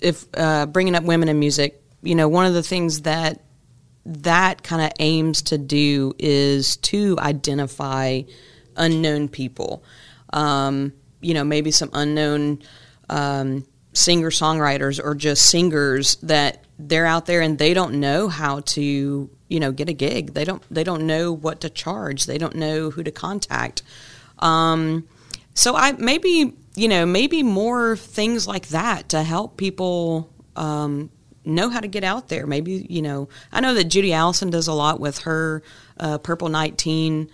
if 0.00 0.26
uh, 0.34 0.66
bringing 0.66 0.94
up 0.94 1.04
women 1.04 1.28
in 1.28 1.38
music 1.38 1.82
you 2.02 2.14
know, 2.14 2.28
one 2.28 2.46
of 2.46 2.54
the 2.54 2.62
things 2.62 3.02
that 3.02 3.42
that 4.04 4.62
kind 4.62 4.80
of 4.80 4.90
aims 5.00 5.42
to 5.42 5.58
do 5.58 6.14
is 6.18 6.76
to 6.78 7.16
identify 7.18 8.22
unknown 8.76 9.28
people. 9.28 9.84
Um, 10.32 10.92
you 11.20 11.34
know, 11.34 11.44
maybe 11.44 11.70
some 11.70 11.90
unknown 11.92 12.62
um, 13.10 13.66
singer 13.92 14.30
songwriters 14.30 15.02
or 15.02 15.14
just 15.14 15.46
singers 15.46 16.16
that 16.16 16.64
they're 16.78 17.06
out 17.06 17.26
there 17.26 17.40
and 17.40 17.58
they 17.58 17.74
don't 17.74 17.94
know 17.94 18.28
how 18.28 18.60
to 18.60 19.28
you 19.48 19.60
know 19.60 19.72
get 19.72 19.88
a 19.88 19.92
gig. 19.92 20.34
They 20.34 20.44
don't 20.44 20.62
they 20.70 20.84
don't 20.84 21.06
know 21.06 21.32
what 21.32 21.60
to 21.62 21.70
charge. 21.70 22.26
They 22.26 22.38
don't 22.38 22.54
know 22.54 22.90
who 22.90 23.02
to 23.02 23.10
contact. 23.10 23.82
Um, 24.38 25.08
so 25.54 25.74
I 25.74 25.92
maybe 25.92 26.54
you 26.76 26.88
know 26.88 27.04
maybe 27.04 27.42
more 27.42 27.96
things 27.96 28.46
like 28.46 28.68
that 28.68 29.08
to 29.10 29.22
help 29.22 29.56
people 29.56 30.32
um, 30.54 31.10
know 31.48 31.70
how 31.70 31.80
to 31.80 31.88
get 31.88 32.04
out 32.04 32.28
there. 32.28 32.46
Maybe 32.46 32.86
you 32.88 33.02
know 33.02 33.28
I 33.52 33.60
know 33.60 33.74
that 33.74 33.84
Judy 33.84 34.12
Allison 34.12 34.50
does 34.50 34.68
a 34.68 34.72
lot 34.72 35.00
with 35.00 35.18
her 35.20 35.62
uh, 35.98 36.18
Purple 36.18 36.48
Nineteen 36.48 37.30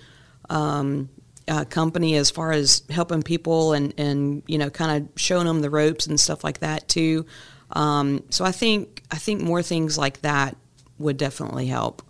um, 0.48 1.08
uh, 1.48 1.64
company 1.64 2.16
as 2.16 2.30
far 2.30 2.52
as 2.52 2.82
helping 2.90 3.22
people 3.22 3.72
and 3.72 3.92
and 3.98 4.42
you 4.46 4.58
know 4.58 4.70
kind 4.70 5.02
of 5.02 5.20
showing 5.20 5.46
them 5.46 5.60
the 5.60 5.70
ropes 5.70 6.06
and 6.06 6.18
stuff 6.18 6.44
like 6.44 6.60
that 6.60 6.88
too. 6.88 7.26
Um, 7.70 8.22
so 8.30 8.44
I 8.44 8.52
think 8.52 9.02
I 9.10 9.16
think 9.16 9.42
more 9.42 9.62
things 9.62 9.98
like 9.98 10.20
that 10.22 10.56
would 10.98 11.16
definitely 11.16 11.66
help. 11.66 12.02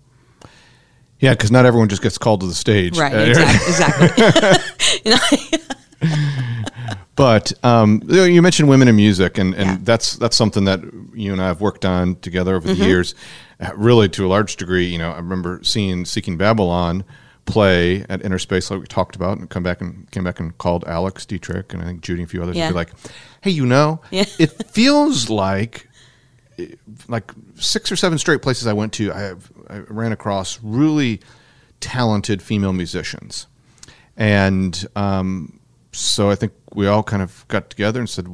Yeah, 1.21 1.33
because 1.33 1.51
not 1.51 1.65
everyone 1.65 1.89
just 1.89 2.03
gets 2.03 2.19
called 2.19 2.41
to 2.41 2.47
the 2.47 2.55
stage. 2.55 2.99
Right. 2.99 3.15
Exactly. 3.29 4.25
exactly. 5.05 5.59
but 7.17 7.53
um, 7.65 8.03
you 8.09 8.43
mentioned 8.43 8.69
women 8.69 8.89
in 8.89 8.97
music, 8.97 9.39
and, 9.39 9.55
and 9.55 9.69
yeah. 9.69 9.79
that's 9.83 10.17
that's 10.17 10.37
something 10.37 10.65
that 10.65 10.81
you 11.15 11.33
and 11.33 11.41
I 11.41 11.47
have 11.47 11.61
worked 11.61 11.85
on 11.85 12.17
together 12.17 12.57
over 12.57 12.69
mm-hmm. 12.69 12.81
the 12.81 12.87
years. 12.87 13.15
Uh, 13.61 13.71
really, 13.77 14.09
to 14.11 14.27
a 14.27 14.29
large 14.29 14.57
degree, 14.57 14.87
you 14.87 14.99
know, 14.99 15.13
I 15.13 15.17
remember 15.17 15.61
seeing 15.63 16.05
Seeking 16.05 16.37
Babylon 16.37 17.05
play 17.45 18.01
at 18.09 18.21
Innerspace, 18.21 18.71
like 18.71 18.81
we 18.81 18.87
talked 18.87 19.15
about, 19.15 19.39
and 19.39 19.49
come 19.49 19.63
back 19.63 19.81
and 19.81 20.11
came 20.11 20.25
back 20.25 20.41
and 20.41 20.57
called 20.59 20.85
Alex 20.87 21.25
Dietrich 21.25 21.73
and 21.73 21.83
I 21.83 21.87
think 21.87 22.01
Judy 22.01 22.23
and 22.23 22.29
a 22.29 22.31
few 22.31 22.43
others. 22.43 22.57
Yeah. 22.57 22.69
be 22.71 22.75
like, 22.75 22.91
"Hey, 23.43 23.51
you 23.51 23.65
know, 23.67 24.01
yeah. 24.11 24.25
it 24.39 24.51
feels 24.71 25.31
like." 25.31 25.89
like 27.09 27.33
six 27.57 27.91
or 27.91 27.97
seven 27.97 28.17
straight 28.17 28.41
places 28.41 28.69
I 28.69 28.75
went 28.75 28.93
to, 28.93 29.13
I, 29.13 29.21
have, 29.23 29.51
I 29.69 29.79
ran 29.79 30.13
across 30.13 30.61
really 30.63 31.21
talented 31.81 32.41
female 32.41 32.73
musicians, 32.73 33.49
and 34.17 34.87
um, 34.95 35.59
so 35.95 36.31
I 36.31 36.35
think 36.35 36.53
we 36.75 36.87
all 36.87 37.03
kind 37.03 37.23
of 37.23 37.47
got 37.49 37.71
together 37.71 38.01
and 38.01 38.09
said, 38.09 38.27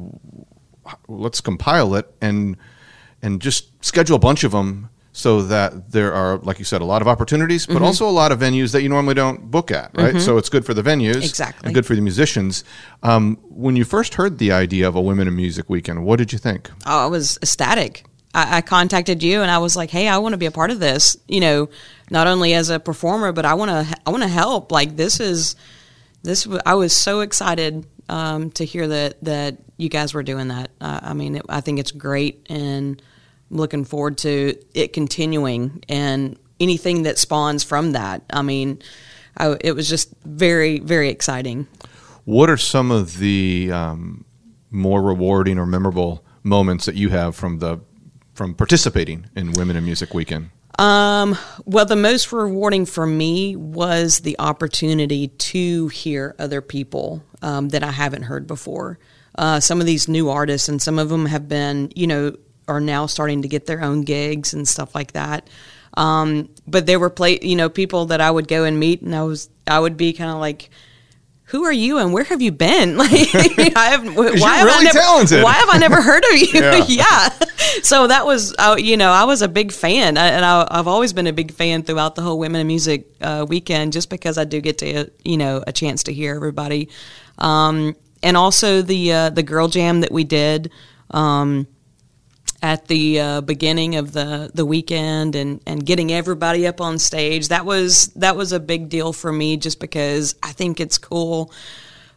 let's 1.07 1.41
compile 1.41 1.95
it 1.95 2.11
and 2.21 2.57
and 3.21 3.41
just 3.41 3.85
schedule 3.85 4.15
a 4.15 4.19
bunch 4.19 4.43
of 4.43 4.51
them 4.51 4.89
so 5.13 5.41
that 5.43 5.91
there 5.91 6.13
are, 6.13 6.37
like 6.37 6.57
you 6.57 6.65
said, 6.65 6.81
a 6.81 6.85
lot 6.85 7.01
of 7.01 7.07
opportunities, 7.07 7.65
but 7.65 7.75
mm-hmm. 7.75 7.83
also 7.83 8.07
a 8.07 8.09
lot 8.09 8.31
of 8.31 8.39
venues 8.39 8.71
that 8.71 8.81
you 8.81 8.89
normally 8.89 9.13
don't 9.13 9.51
book 9.51 9.69
at, 9.69 9.91
right? 9.93 10.11
Mm-hmm. 10.15 10.19
So 10.19 10.37
it's 10.37 10.47
good 10.47 10.65
for 10.65 10.73
the 10.73 10.81
venues, 10.81 11.17
exactly, 11.17 11.67
and 11.67 11.75
good 11.75 11.85
for 11.85 11.95
the 11.95 12.01
musicians. 12.01 12.63
Um, 13.03 13.37
when 13.49 13.75
you 13.75 13.83
first 13.83 14.15
heard 14.15 14.37
the 14.37 14.51
idea 14.51 14.87
of 14.87 14.95
a 14.95 15.01
Women 15.01 15.27
in 15.27 15.35
Music 15.35 15.69
Weekend, 15.69 16.05
what 16.05 16.17
did 16.17 16.31
you 16.31 16.39
think? 16.39 16.71
Oh, 16.85 17.03
I 17.03 17.07
was 17.07 17.37
ecstatic. 17.41 18.05
I, 18.33 18.57
I 18.57 18.61
contacted 18.61 19.21
you 19.21 19.41
and 19.41 19.51
I 19.51 19.57
was 19.57 19.75
like, 19.75 19.89
"Hey, 19.89 20.07
I 20.07 20.17
want 20.17 20.33
to 20.33 20.37
be 20.37 20.45
a 20.45 20.51
part 20.51 20.71
of 20.71 20.79
this." 20.79 21.17
You 21.27 21.41
know, 21.41 21.69
not 22.09 22.27
only 22.27 22.53
as 22.53 22.69
a 22.69 22.79
performer, 22.79 23.33
but 23.33 23.45
I 23.45 23.53
want 23.55 23.69
to. 23.69 23.97
I 24.05 24.11
want 24.11 24.23
to 24.23 24.29
help. 24.29 24.71
Like 24.71 24.95
this 24.95 25.19
is 25.19 25.55
this. 26.23 26.47
I 26.65 26.75
was 26.75 26.93
so 26.93 27.21
excited 27.21 27.85
um, 28.09 28.51
to 28.51 28.65
hear 28.65 28.87
that 28.87 29.23
that 29.23 29.57
you 29.77 29.89
guys 29.89 30.13
were 30.13 30.23
doing 30.23 30.49
that. 30.49 30.71
Uh, 30.79 30.99
I 31.01 31.13
mean, 31.13 31.37
it, 31.37 31.45
I 31.49 31.61
think 31.61 31.79
it's 31.79 31.91
great, 31.91 32.45
and 32.49 33.01
I'm 33.49 33.57
looking 33.57 33.85
forward 33.85 34.17
to 34.19 34.55
it 34.73 34.93
continuing 34.93 35.83
and 35.89 36.37
anything 36.59 37.03
that 37.03 37.17
spawns 37.17 37.63
from 37.63 37.93
that. 37.93 38.21
I 38.31 38.41
mean, 38.41 38.81
I, 39.37 39.57
it 39.61 39.73
was 39.73 39.89
just 39.89 40.13
very, 40.23 40.79
very 40.79 41.09
exciting. 41.09 41.67
What 42.25 42.49
are 42.49 42.57
some 42.57 42.91
of 42.91 43.17
the 43.17 43.71
um, 43.71 44.25
more 44.69 45.01
rewarding 45.01 45.57
or 45.57 45.65
memorable 45.65 46.23
moments 46.43 46.85
that 46.85 46.95
you 46.95 47.09
have 47.09 47.35
from 47.35 47.59
the 47.59 47.79
from 48.33 48.53
participating 48.53 49.27
in 49.35 49.51
Women 49.53 49.75
in 49.75 49.83
Music 49.83 50.13
Weekend? 50.13 50.51
Um, 50.81 51.37
well, 51.65 51.85
the 51.85 51.95
most 51.95 52.31
rewarding 52.31 52.87
for 52.87 53.05
me 53.05 53.55
was 53.55 54.21
the 54.21 54.35
opportunity 54.39 55.27
to 55.27 55.89
hear 55.89 56.35
other 56.39 56.59
people 56.59 57.21
um, 57.43 57.69
that 57.69 57.83
I 57.83 57.91
haven't 57.91 58.23
heard 58.23 58.47
before. 58.47 58.97
Uh, 59.37 59.59
some 59.59 59.79
of 59.79 59.85
these 59.85 60.07
new 60.07 60.31
artists, 60.31 60.69
and 60.69 60.81
some 60.81 60.97
of 60.97 61.09
them 61.09 61.27
have 61.27 61.47
been, 61.47 61.91
you 61.95 62.07
know, 62.07 62.35
are 62.67 62.81
now 62.81 63.05
starting 63.05 63.43
to 63.43 63.47
get 63.47 63.67
their 63.67 63.83
own 63.83 64.01
gigs 64.01 64.55
and 64.55 64.67
stuff 64.67 64.95
like 64.95 65.11
that. 65.11 65.47
Um, 65.97 66.49
but 66.65 66.87
there 66.87 66.99
were 66.99 67.11
play, 67.11 67.37
you 67.43 67.55
know, 67.55 67.69
people 67.69 68.07
that 68.07 68.19
I 68.19 68.31
would 68.31 68.47
go 68.47 68.63
and 68.63 68.79
meet, 68.79 69.03
and 69.03 69.15
I 69.15 69.21
was, 69.21 69.51
I 69.67 69.79
would 69.79 69.97
be 69.97 70.13
kind 70.13 70.31
of 70.31 70.37
like, 70.37 70.71
who 71.51 71.65
are 71.65 71.71
you 71.71 71.97
and 71.97 72.13
where 72.13 72.23
have 72.23 72.41
you 72.41 72.51
been? 72.51 72.97
Like, 73.01 73.11
I 73.75 73.89
have, 73.91 74.15
why 74.15 74.57
have 74.57 74.69
I 74.69 74.83
never, 74.83 74.99
talented. 74.99 75.43
why 75.43 75.53
have 75.53 75.69
I 75.69 75.77
never 75.77 76.01
heard 76.01 76.23
of 76.23 76.37
you? 76.37 76.47
yeah. 76.53 76.85
yeah. 76.87 77.29
So 77.83 78.07
that 78.07 78.25
was, 78.25 78.55
uh, 78.57 78.75
you 78.77 78.95
know, 78.95 79.09
I 79.09 79.23
was 79.25 79.41
a 79.41 79.47
big 79.47 79.71
fan, 79.71 80.17
and 80.17 80.45
I, 80.45 80.77
have 80.77 80.87
always 80.87 81.13
been 81.13 81.27
a 81.27 81.33
big 81.33 81.51
fan 81.51 81.83
throughout 81.83 82.15
the 82.15 82.21
whole 82.21 82.39
Women 82.39 82.61
in 82.61 82.67
Music 82.67 83.07
uh, 83.21 83.45
weekend, 83.47 83.91
just 83.91 84.09
because 84.09 84.37
I 84.37 84.45
do 84.45 84.61
get 84.61 84.77
to, 84.79 85.11
you 85.25 85.37
know, 85.37 85.63
a 85.65 85.73
chance 85.73 86.03
to 86.03 86.13
hear 86.13 86.35
everybody, 86.35 86.89
um, 87.39 87.95
and 88.23 88.37
also 88.37 88.81
the 88.81 89.11
uh, 89.11 89.29
the 89.31 89.43
girl 89.43 89.67
jam 89.67 90.01
that 90.01 90.11
we 90.11 90.23
did. 90.23 90.71
Um, 91.09 91.67
at 92.61 92.87
the 92.87 93.19
uh, 93.19 93.41
beginning 93.41 93.95
of 93.95 94.11
the, 94.11 94.51
the 94.53 94.65
weekend 94.65 95.35
and, 95.35 95.59
and 95.65 95.85
getting 95.85 96.11
everybody 96.11 96.67
up 96.67 96.79
on 96.79 96.99
stage. 96.99 97.47
That 97.47 97.65
was 97.65 98.07
that 98.09 98.35
was 98.35 98.51
a 98.51 98.59
big 98.59 98.89
deal 98.89 99.13
for 99.13 99.31
me 99.31 99.57
just 99.57 99.79
because 99.79 100.35
I 100.43 100.51
think 100.51 100.79
it's 100.79 100.97
cool, 100.97 101.51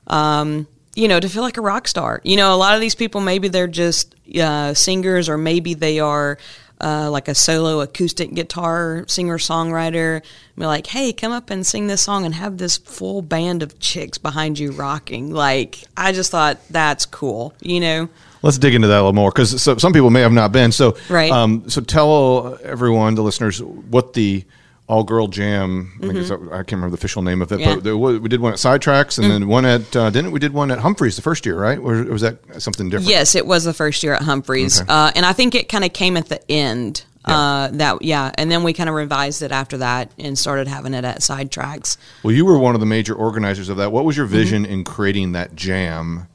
um, 0.07 0.67
you 0.95 1.09
know, 1.09 1.19
to 1.19 1.29
feel 1.29 1.43
like 1.43 1.57
a 1.57 1.63
rock 1.63 1.89
star. 1.89 2.21
You 2.25 2.37
know, 2.37 2.55
a 2.55 2.57
lot 2.57 2.75
of 2.75 2.81
these 2.81 2.95
people 2.95 3.21
maybe 3.21 3.49
they're 3.49 3.67
just 3.67 4.15
uh, 4.39 4.75
singers 4.75 5.29
or 5.29 5.39
maybe 5.39 5.75
they 5.75 6.01
are. 6.01 6.39
Uh, 6.81 7.09
like 7.09 7.29
a 7.29 7.35
solo 7.37 7.81
acoustic 7.81 8.35
guitar 8.35 9.05
singer 9.07 9.39
songwriter, 9.39 10.23
be 10.59 10.67
like, 10.67 10.89
"Hey, 10.89 11.13
come 11.13 11.31
up 11.31 11.49
and 11.49 11.65
sing 11.65 11.87
this 11.87 12.03
song 12.03 12.27
and 12.27 12.35
have 12.35 12.59
this 12.59 12.77
full 12.77 13.23
band 13.23 13.63
of 13.63 13.79
chicks 13.79 14.19
behind 14.19 14.59
you 14.59 14.73
rocking." 14.73 15.33
Like, 15.33 15.85
I 15.97 16.11
just 16.11 16.33
thought 16.33 16.59
that's 16.69 17.07
cool, 17.07 17.55
you 17.63 17.79
know 17.79 18.09
let's 18.45 18.59
dig 18.59 18.75
into 18.75 18.89
that 18.89 18.97
a 18.97 19.03
little 19.03 19.15
more 19.15 19.31
because 19.31 19.61
so, 19.61 19.77
some 19.79 19.93
people 19.93 20.11
may 20.11 20.21
have 20.21 20.33
not 20.33 20.53
been. 20.53 20.71
So, 20.71 20.97
right. 21.09 21.33
Um, 21.33 21.69
so 21.69 21.81
tell 21.81 22.59
everyone, 22.63 23.15
the 23.15 23.23
listeners, 23.23 23.63
what 23.63 24.13
the 24.13 24.45
all 24.87 25.03
girl 25.03 25.29
jam. 25.29 25.93
Mm-hmm. 25.99 26.53
I, 26.53 26.59
can't 26.59 26.73
remember 26.73 26.91
the 26.91 27.01
official 27.01 27.23
name 27.23 27.41
of 27.41 27.51
it, 27.53 27.61
yeah. 27.61 27.77
but 27.77 27.97
we 27.97 28.29
did 28.29 28.41
one 28.41 28.53
at 28.53 28.59
Sidetracks 28.59 29.17
and 29.17 29.25
mm-hmm. 29.25 29.29
then 29.29 29.49
one 29.49 29.65
at 29.65 29.97
uh, 29.97 30.11
didn't 30.11 30.31
we 30.31 30.41
did 30.41 30.53
one 30.53 30.71
at 30.71 30.79
Humphreys 30.79 31.17
the 31.17 31.23
first 31.23 31.47
year, 31.47 31.59
right? 31.59 31.79
Or 31.79 32.05
was 32.05 32.21
that 32.21 32.39
something 32.61 32.91
different? 32.91 33.09
Yes, 33.09 33.35
it 33.35 33.47
was 33.47 33.65
the 33.65 33.73
first 33.73 34.03
year 34.03 34.13
at 34.13 34.23
Humphreys, 34.23 34.83
okay. 34.83 34.93
uh, 34.93 35.11
and 35.17 35.25
I 35.25 35.33
think 35.33 35.55
it 35.55 35.71
kind 35.71 35.85
of 35.85 35.93
came 35.93 36.17
at 36.17 36.29
the 36.29 36.51
end. 36.51 37.05
Yeah. 37.27 37.39
Uh, 37.39 37.69
that 37.73 38.03
yeah, 38.03 38.33
and 38.35 38.51
then 38.51 38.63
we 38.65 38.75
kind 38.75 38.91
of 38.91 38.95
revised 38.95 39.41
it 39.41 39.51
after 39.51 39.79
that 39.79 40.13
and 40.19 40.39
started 40.39 40.69
having 40.69 40.93
it 40.93 41.07
at 41.07 41.21
Sidetracks. 41.21 41.97
Well, 42.23 42.35
you 42.35 42.45
were 42.45 42.59
one 42.59 42.75
of 42.75 42.81
the 42.81 42.87
major 42.87 43.15
organizers 43.15 43.71
of 43.71 43.79
that. 43.79 43.91
What 43.91 44.05
was 44.05 44.15
your 44.15 44.27
vision 44.27 44.65
mm-hmm. 44.65 44.73
in 44.73 44.85
creating 44.85 45.33
that 45.33 45.57
jam? 45.57 46.29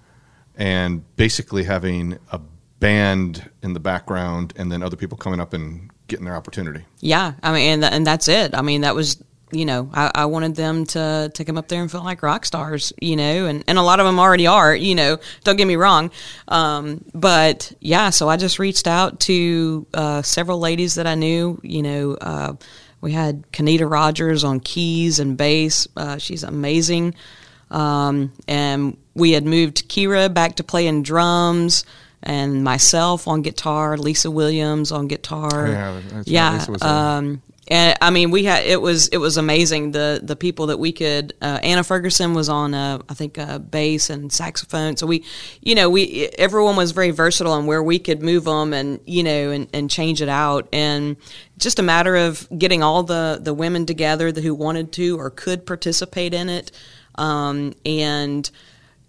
And 0.60 1.04
basically 1.16 1.64
having 1.64 2.20
a 2.32 2.40
band 2.80 3.50
in 3.64 3.74
the 3.74 3.80
background 3.80 4.54
and 4.56 4.72
then 4.72 4.84
other 4.84 4.96
people 4.96 5.18
coming 5.18 5.40
up 5.40 5.54
and 5.54 5.90
getting 6.08 6.26
their 6.26 6.36
opportunity. 6.36 6.86
Yeah, 7.00 7.34
I 7.42 7.54
mean, 7.54 7.84
and, 7.84 7.86
and 7.86 8.06
that's 8.06 8.28
it. 8.28 8.54
I 8.54 8.62
mean, 8.62 8.82
that 8.82 8.94
was 8.94 9.24
you 9.52 9.66
know, 9.66 9.90
I, 9.94 10.12
I, 10.14 10.26
wanted 10.26 10.56
them 10.56 10.86
to 10.88 11.32
to 11.34 11.44
come 11.44 11.58
up 11.58 11.70
there 11.70 11.82
and 11.82 11.92
feel 11.92 12.04
like 12.04 12.22
rock 12.22 12.46
stars, 12.46 12.94
you 13.02 13.16
know, 13.16 13.48
and, 13.48 13.64
and 13.68 13.80
a 13.80 13.82
lot 13.82 14.00
of 14.00 14.06
them 14.06 14.20
already 14.20 14.46
are, 14.46 14.76
you 14.76 14.94
know. 14.94 15.18
Don't 15.44 15.56
get 15.56 15.66
me 15.66 15.76
wrong, 15.76 16.12
um, 16.50 17.04
but 17.16 17.74
yeah. 17.80 18.12
So 18.12 18.30
I 18.30 18.38
just 18.38 18.60
reached 18.60 18.86
out 18.86 19.22
to 19.22 19.88
uh, 19.92 20.22
several 20.22 20.60
ladies 20.60 20.96
that 20.96 21.08
I 21.08 21.16
knew. 21.16 21.60
You 21.64 21.82
know, 21.82 22.14
uh, 22.14 22.54
we 23.02 23.12
had 23.12 23.52
Kanita 23.52 23.90
Rogers 23.90 24.44
on 24.44 24.60
keys 24.60 25.18
and 25.18 25.36
bass. 25.36 25.88
Uh, 25.98 26.20
she's 26.20 26.44
amazing. 26.44 27.16
Um, 27.72 28.34
and 28.48 28.98
we 29.20 29.32
had 29.32 29.46
moved 29.46 29.90
Kira 29.90 30.34
back 30.34 30.56
to 30.56 30.64
playing 30.64 31.04
drums 31.04 31.84
and 32.24 32.64
myself 32.64 33.28
on 33.28 33.42
guitar, 33.42 33.98
Lisa 33.98 34.30
Williams 34.32 34.92
on 34.92 35.08
guitar. 35.08 35.68
Yeah, 35.68 36.02
yeah. 36.26 36.66
Um, 36.82 37.42
and 37.72 37.96
I 38.02 38.10
mean, 38.10 38.32
we 38.32 38.46
had 38.46 38.66
it 38.66 38.82
was 38.82 39.10
it 39.10 39.18
was 39.18 39.38
amazing 39.38 39.92
the 39.92 40.20
the 40.24 40.36
people 40.36 40.68
that 40.68 40.78
we 40.80 40.92
could. 40.92 41.34
Uh, 41.40 41.60
Anna 41.62 41.84
Ferguson 41.84 42.34
was 42.34 42.50
on 42.50 42.74
uh, 42.74 43.00
I 43.08 43.14
think 43.14 43.38
uh, 43.38 43.60
bass 43.60 44.10
and 44.10 44.34
saxophone. 44.34 44.98
So 44.98 45.06
we, 45.06 45.24
you 45.62 45.76
know, 45.76 45.90
we 45.90 46.30
everyone 46.38 46.76
was 46.76 46.92
very 46.92 47.12
versatile 47.12 47.54
on 47.54 47.68
where 47.68 47.84
we 47.84 48.00
could 48.00 48.24
move 48.24 48.46
them 48.46 48.74
and 48.74 49.00
you 49.06 49.24
know 49.24 49.52
and, 49.52 49.70
and 49.72 49.90
change 49.90 50.22
it 50.22 50.30
out 50.30 50.68
and 50.74 51.16
just 51.58 51.78
a 51.78 51.84
matter 51.84 52.16
of 52.16 52.48
getting 52.58 52.82
all 52.82 53.04
the 53.04 53.40
the 53.40 53.54
women 53.54 53.86
together 53.86 54.32
who 54.32 54.56
wanted 54.56 54.92
to 54.94 55.20
or 55.20 55.30
could 55.30 55.66
participate 55.68 56.34
in 56.34 56.50
it 56.50 56.72
um, 57.16 57.74
and 57.86 58.50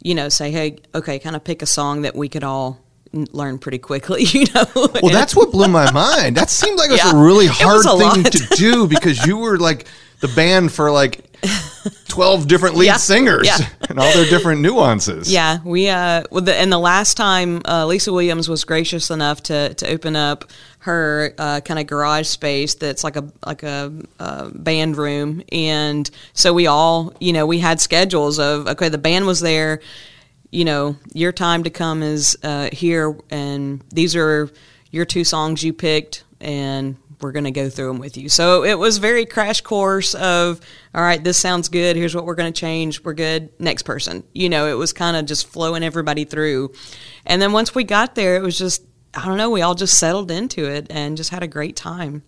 you 0.03 0.15
know 0.15 0.29
say 0.29 0.51
hey 0.51 0.79
okay 0.95 1.19
kind 1.19 1.37
of 1.37 1.45
pick 1.45 1.63
a 1.63 1.67
song 1.67 2.03
that 2.03 2.15
we 2.15 2.29
could 2.29 2.45
all 2.45 2.81
learn 3.13 3.59
pretty 3.59 3.79
quickly 3.79 4.23
you 4.33 4.47
know 4.55 4.67
well 4.75 5.13
that's 5.13 5.35
what 5.35 5.51
blew 5.51 5.69
my 5.69 5.91
mind 5.91 6.37
that 6.37 6.51
seemed 6.51 6.79
like 6.79 6.89
it 6.91 6.93
was 6.93 7.05
yeah, 7.05 7.19
a 7.19 7.25
really 7.25 7.47
hard 7.47 7.85
a 7.85 7.91
thing 7.91 8.23
lot. 8.23 8.33
to 8.33 8.47
do 8.57 8.87
because 8.89 9.27
you 9.27 9.37
were 9.37 9.59
like 9.59 9.87
the 10.21 10.29
band 10.29 10.71
for 10.71 10.91
like 10.91 11.25
12 12.09 12.47
different 12.47 12.77
lead 12.77 12.87
yeah. 12.87 12.97
singers 12.97 13.47
yeah. 13.47 13.67
and 13.89 13.99
all 13.99 14.13
their 14.13 14.27
different 14.27 14.61
nuances. 14.61 15.33
Yeah, 15.33 15.59
we 15.65 15.89
uh 15.89 16.25
and 16.33 16.73
the 16.73 16.79
last 16.79 17.17
time 17.17 17.63
uh, 17.67 17.87
Lisa 17.87 18.13
Williams 18.13 18.49
was 18.49 18.65
gracious 18.65 19.11
enough 19.11 19.43
to 19.45 19.75
to 19.75 19.89
open 19.89 20.17
up 20.17 20.45
her 20.81 21.35
uh, 21.39 21.61
kind 21.61 21.79
of 21.79 21.87
garage 21.87 22.27
space 22.27 22.75
that's 22.75 23.05
like 23.05 23.17
a 23.17 23.31
like 23.45 23.63
a 23.63 23.93
uh, 24.19 24.51
band 24.55 24.97
room 24.97 25.43
and 25.53 26.11
so 26.33 26.53
we 26.53 26.67
all, 26.67 27.13
you 27.21 27.33
know, 27.33 27.47
we 27.47 27.59
had 27.59 27.81
schedules 27.81 28.39
of 28.39 28.67
okay, 28.67 28.89
the 28.89 28.99
band 28.99 29.27
was 29.27 29.41
there 29.41 29.81
you 30.51 30.65
know, 30.65 30.97
your 31.13 31.33
time 31.33 31.65
to 31.65 31.71
come 31.71 32.03
is 32.03 32.37
uh, 32.43 32.69
here, 32.73 33.17
and 33.31 33.83
these 33.91 34.17
are 34.17 34.51
your 34.91 35.05
two 35.05 35.25
songs 35.25 35.63
you 35.63 35.73
picked, 35.73 36.25
and 36.41 36.97
we're 37.21 37.33
going 37.33 37.45
to 37.45 37.51
go 37.51 37.69
through 37.69 37.89
them 37.89 37.99
with 37.99 38.17
you. 38.17 38.29
So 38.29 38.65
it 38.65 38.79
was 38.79 38.99
very 38.99 39.27
crash 39.27 39.61
course 39.61 40.15
of, 40.15 40.61
all 40.95 41.03
right, 41.03 41.23
this 41.23 41.39
sounds 41.39 41.69
good. 41.69 41.97
Here's 41.97 42.15
what 42.15 42.25
we're 42.25 42.35
going 42.35 42.53
to 42.53 42.59
change. 42.59 43.05
We're 43.05 43.15
good. 43.15 43.51
Next 43.61 43.83
person. 43.83 44.25
You 44.33 44.49
know, 44.49 44.67
it 44.67 44.75
was 44.75 44.93
kind 44.93 45.17
of 45.17 45.27
just 45.27 45.47
flowing 45.47 45.85
everybody 45.85 46.25
through. 46.25 46.73
And 47.27 47.41
then 47.41 47.53
once 47.53 47.75
we 47.75 47.85
got 47.85 48.15
there, 48.15 48.37
it 48.37 48.43
was 48.43 48.59
just, 48.59 48.85
I 49.15 49.27
don't 49.27 49.37
know, 49.37 49.51
we 49.51 49.63
all 49.63 49.75
just 49.75 49.99
settled 49.99 50.31
into 50.31 50.65
it 50.65 50.87
and 50.91 51.17
just 51.17 51.31
had 51.31 51.43
a 51.43 51.49
great 51.49 51.77
time. 51.77 52.23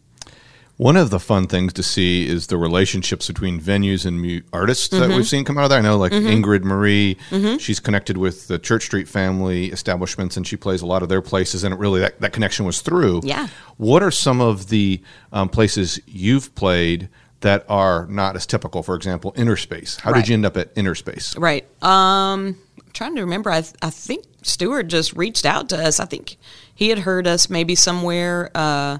One 0.79 0.97
of 0.97 1.11
the 1.11 1.21
fun 1.21 1.47
things 1.47 1.75
to 1.75 1.83
see 1.83 2.27
is 2.27 2.49
the 2.49 2.57
relationships 2.57 3.29
between 3.29 3.61
venues 3.61 4.05
and 4.07 4.21
mu- 4.21 4.41
artists 4.53 4.89
mm-hmm. 4.89 5.09
that 5.09 5.15
we've 5.15 5.29
seen 5.29 5.45
come 5.45 5.59
out 5.59 5.65
of 5.65 5.71
there. 5.71 5.79
I 5.79 5.83
know, 5.83 5.97
like 5.97 6.13
mm-hmm. 6.13 6.27
Ingrid 6.27 6.65
Marie, 6.65 7.19
mm-hmm. 7.31 7.59
she's 7.59 7.79
connected 7.79 8.17
with 8.17 8.49
the 8.49 8.59
Church 8.59 8.85
Street 8.85 9.07
family 9.07 9.67
establishments, 9.67 10.37
and 10.37 10.47
she 10.47 10.57
plays 10.57 10.83
a 10.83 10.87
lot 10.87 11.03
of 11.03 11.09
their 11.09 11.23
places. 11.23 11.63
And 11.63 11.75
it 11.75 11.79
really 11.79 12.01
that, 12.01 12.21
that 12.21 12.33
connection 12.33 12.65
was 12.65 12.81
through. 12.81 13.21
Yeah. 13.23 13.49
What 13.77 14.03
are 14.03 14.11
some 14.11 14.41
of 14.41 14.71
the 14.71 15.01
um, 15.31 15.51
places 15.51 16.01
you've 16.07 16.53
played 16.57 17.09
that 17.41 17.65
are 17.69 18.07
not 18.07 18.35
as 18.35 18.47
typical? 18.47 18.83
For 18.83 18.97
example, 18.97 19.33
Innerspace. 19.35 20.01
How 20.01 20.11
right. 20.11 20.21
did 20.21 20.29
you 20.29 20.35
end 20.35 20.47
up 20.47 20.57
at 20.57 20.75
Innerspace? 20.75 21.39
Right. 21.39 21.65
Um, 21.83 22.59
I'm 22.81 22.91
trying 22.93 23.15
to 23.17 23.21
remember. 23.21 23.51
I, 23.51 23.61
th- 23.61 23.75
I 23.83 23.91
think 23.91 24.25
Stewart 24.43 24.89
just 24.89 25.13
reached 25.13 25.45
out 25.45 25.69
to 25.69 25.77
us. 25.77 26.01
I 26.01 26.07
think 26.07 26.39
he 26.75 26.89
had 26.89 27.01
heard 27.01 27.27
us 27.27 27.51
maybe 27.51 27.75
somewhere. 27.75 28.51
Uh, 28.55 28.99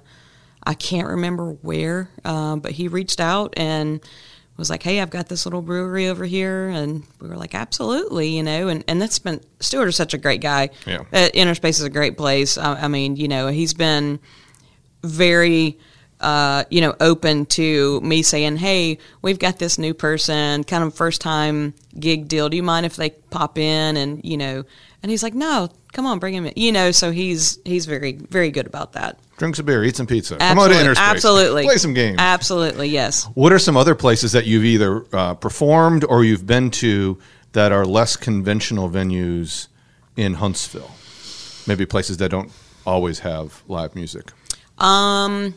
I 0.65 0.75
can't 0.75 1.09
remember 1.09 1.53
where, 1.63 2.09
uh, 2.25 2.57
but 2.57 2.73
he 2.73 2.89
reached 2.89 3.21
out 3.21 3.55
and 3.57 4.01
was 4.57 4.71
like, 4.71 4.83
"Hey, 4.83 5.01
I've 5.01 5.11
got 5.11 5.29
this 5.29 5.45
little 5.45 5.63
brewery 5.63 6.09
over 6.09 6.25
here," 6.25 6.69
and 6.69 7.03
we 7.21 7.29
were 7.29 7.37
like, 7.37 7.55
"Absolutely," 7.55 8.29
you 8.29 8.43
know. 8.43 8.69
And 8.69 8.85
and 8.87 9.03
that's 9.03 9.19
been 9.19 9.41
Stewart 9.61 9.89
is 9.89 9.97
such 9.97 10.15
a 10.15 10.19
great 10.19 10.41
guy. 10.41 10.71
Yeah, 10.87 11.01
uh, 11.13 11.29
Innerspace 11.35 11.71
is 11.71 11.83
a 11.83 11.91
great 11.91 12.17
place. 12.17 12.57
I, 12.57 12.85
I 12.85 12.89
mean, 12.89 13.17
you 13.17 13.29
know, 13.29 13.49
he's 13.49 13.75
been 13.75 14.21
very. 15.03 15.79
Uh, 16.21 16.63
you 16.71 16.81
know, 16.81 16.95
open 17.01 17.47
to 17.47 18.01
me 18.01 18.23
saying, 18.23 18.57
"Hey, 18.57 18.99
we've 19.23 19.41
got 19.41 19.59
this 19.59 19.77
new 19.77 19.93
person, 19.93 20.63
kind 20.63 20.85
of 20.85 20.95
first 20.95 21.21
time 21.21 21.75
gig 21.99 22.29
deal. 22.29 22.49
Do 22.49 22.57
you 22.57 22.63
mind 22.63 22.87
if 22.87 22.95
they 22.95 23.11
pop 23.11 23.59
in?" 23.59 23.97
And 23.97 24.25
you 24.25 24.37
know, 24.37 24.63
and 25.03 25.11
he's 25.11 25.25
like, 25.25 25.35
"No, 25.35 25.69
come 25.93 26.07
on, 26.07 26.19
bring 26.19 26.35
him 26.35 26.47
in." 26.47 26.53
You 26.57 26.73
know, 26.73 26.91
so 26.91 27.11
he's 27.11 27.59
he's 27.65 27.87
very 27.87 28.13
very 28.13 28.51
good 28.51 28.67
about 28.67 28.93
that 28.95 29.19
drink 29.43 29.57
some 29.57 29.67
beer, 29.67 29.83
eat 29.83 29.97
some 29.97 30.07
pizza, 30.07 30.37
absolutely, 30.39 30.55
come 30.55 30.59
out 30.59 30.95
to 30.95 31.01
Innerspace, 31.01 31.11
absolutely, 31.11 31.65
play 31.65 31.77
some 31.77 31.95
games. 31.95 32.17
Absolutely, 32.21 32.89
yes. 32.89 33.25
What 33.35 33.53
are 33.53 33.59
some 33.59 33.77
other 33.77 33.97
places 33.97 34.31
that 34.33 34.47
you've 34.47 34.65
either 34.65 35.05
uh, 35.13 35.35
performed 35.35 36.05
or 36.05 36.23
you've 36.25 36.47
been 36.47 36.71
to 36.73 37.19
that 37.51 37.73
are 37.73 37.85
less 37.85 38.15
conventional 38.15 38.89
venues 38.89 39.67
in 40.17 40.35
Huntsville? 40.35 40.93
Maybe 41.67 41.87
places 41.87 42.19
that 42.19 42.31
don't 42.31 42.53
always 42.87 43.19
have 43.21 43.65
live 43.67 43.97
music. 43.97 44.31
Um, 44.79 45.55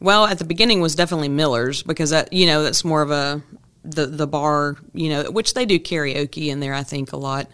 well, 0.00 0.26
at 0.26 0.38
the 0.38 0.44
beginning 0.44 0.80
was 0.80 0.96
definitely 0.96 1.28
Miller's 1.28 1.84
because 1.84 2.10
that 2.10 2.32
you 2.32 2.46
know 2.46 2.64
that's 2.64 2.84
more 2.84 3.02
of 3.02 3.12
a 3.12 3.40
the 3.84 4.06
the 4.06 4.26
bar 4.26 4.76
you 4.94 5.10
know 5.10 5.30
which 5.30 5.54
they 5.54 5.64
do 5.64 5.78
karaoke 5.78 6.48
in 6.48 6.58
there 6.58 6.74
I 6.74 6.82
think 6.82 7.12
a 7.12 7.16
lot. 7.16 7.48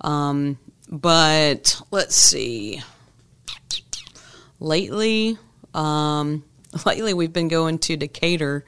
Um, 0.00 0.58
but 0.92 1.80
let's 1.90 2.14
see 2.14 2.82
lately, 4.62 5.38
um, 5.74 6.44
lately 6.86 7.12
we've 7.12 7.32
been 7.32 7.48
going 7.48 7.78
to 7.80 7.96
Decatur 7.96 8.64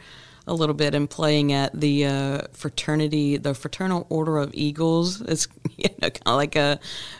a 0.46 0.52
little 0.52 0.74
bit 0.74 0.94
and 0.94 1.08
playing 1.08 1.52
at 1.52 1.78
the 1.78 2.04
uh, 2.04 2.40
fraternity, 2.52 3.38
the 3.38 3.54
Fraternal 3.54 4.06
Order 4.10 4.38
of 4.38 4.50
Eagles. 4.52 5.22
It's 5.28 5.48
you 5.76 5.88
know 6.02 6.10
kind 6.10 6.26
of 6.26 6.36
like 6.36 6.56
a 6.56 6.78